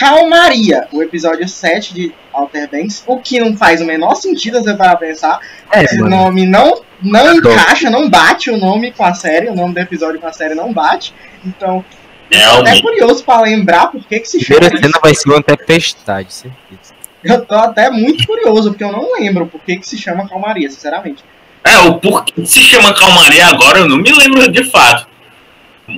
Calmaria, 0.00 0.88
o 0.92 1.02
episódio 1.02 1.46
7 1.46 1.92
de 1.92 2.14
Alter 2.32 2.70
Banks, 2.70 3.04
o 3.06 3.18
que 3.18 3.38
não 3.38 3.54
faz 3.54 3.82
o 3.82 3.84
menor 3.84 4.14
sentido 4.14 4.58
você 4.58 4.72
para 4.72 4.96
pensar. 4.96 5.38
É, 5.70 5.84
Esse 5.84 5.98
mano. 5.98 6.16
nome 6.16 6.46
não, 6.46 6.80
não 7.02 7.34
encaixa, 7.34 7.90
não 7.90 8.08
bate 8.08 8.50
o 8.50 8.56
nome 8.56 8.92
com 8.92 9.04
a 9.04 9.12
série, 9.12 9.50
o 9.50 9.54
nome 9.54 9.74
do 9.74 9.80
episódio 9.80 10.18
com 10.18 10.26
a 10.26 10.32
série 10.32 10.54
não 10.54 10.72
bate. 10.72 11.12
Então, 11.44 11.84
tô 12.30 12.60
até 12.60 12.80
curioso 12.80 13.22
para 13.22 13.42
lembrar 13.42 13.88
por 13.88 14.02
que, 14.06 14.20
que 14.20 14.26
se 14.26 14.40
chama. 14.40 14.60
Primeira 14.60 14.74
isso. 14.76 14.84
cena 14.86 15.00
vai 15.02 15.14
ser 15.14 15.28
uma 15.28 15.42
tempestade, 15.42 16.32
certeza. 16.32 16.94
Eu 17.22 17.44
tô 17.44 17.56
até 17.56 17.90
muito 17.90 18.26
curioso, 18.26 18.70
porque 18.70 18.84
eu 18.84 18.92
não 18.92 19.20
lembro 19.20 19.48
por 19.48 19.60
que, 19.60 19.76
que 19.76 19.86
se 19.86 19.98
chama 19.98 20.26
Calmaria, 20.26 20.70
sinceramente. 20.70 21.22
É, 21.62 21.76
o 21.80 21.98
porquê 21.98 22.46
se 22.46 22.62
chama 22.62 22.94
Calmaria 22.94 23.46
agora 23.48 23.80
eu 23.80 23.86
não 23.86 23.98
me 23.98 24.10
lembro 24.10 24.50
de 24.50 24.64
fato. 24.64 25.06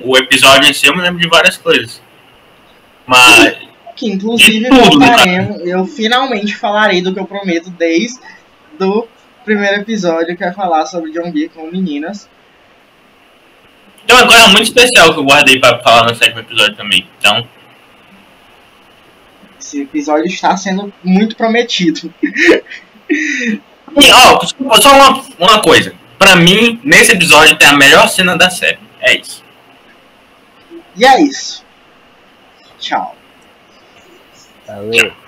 O 0.03 0.17
episódio 0.17 0.69
em 0.69 0.73
si 0.73 0.87
eu 0.87 0.93
me 0.93 1.01
lembro 1.01 1.21
de 1.21 1.29
várias 1.29 1.55
coisas. 1.55 2.01
Mas. 3.07 3.71
Que 3.95 4.07
inclusive 4.09 4.69
tudo, 4.69 4.99
né? 4.99 5.57
eu 5.63 5.85
finalmente 5.85 6.55
falarei 6.55 7.01
do 7.01 7.13
que 7.13 7.19
eu 7.19 7.25
prometo 7.25 7.69
desde 7.69 8.19
do 8.77 9.07
primeiro 9.45 9.81
episódio, 9.81 10.35
que 10.35 10.43
é 10.43 10.51
falar 10.51 10.85
sobre 10.85 11.11
John 11.11 11.31
B 11.31 11.49
com 11.49 11.69
meninas. 11.69 12.27
Tem 14.05 14.15
uma 14.15 14.27
coisa 14.27 14.47
muito 14.47 14.63
especial 14.63 15.13
que 15.13 15.19
eu 15.19 15.23
guardei 15.23 15.59
pra 15.59 15.79
falar 15.79 16.09
no 16.09 16.15
sétimo 16.15 16.39
episódio 16.39 16.75
também. 16.75 17.07
Então, 17.19 17.47
Esse 19.59 19.81
episódio 19.81 20.25
está 20.25 20.57
sendo 20.57 20.91
muito 21.03 21.35
prometido. 21.35 22.13
E, 23.09 24.11
ó, 24.11 24.37
desculpa, 24.37 24.81
só 24.81 24.93
uma, 24.95 25.23
uma 25.39 25.61
coisa. 25.61 25.93
Pra 26.17 26.35
mim, 26.35 26.79
nesse 26.83 27.11
episódio 27.11 27.57
tem 27.57 27.69
a 27.69 27.77
melhor 27.77 28.07
cena 28.09 28.35
da 28.35 28.49
série. 28.49 28.79
É 28.99 29.17
isso. 29.17 29.43
E 30.95 31.05
é 31.05 31.21
isso. 31.21 31.63
Tchau. 32.79 33.15
A 34.67 34.81
ver. 34.81 35.22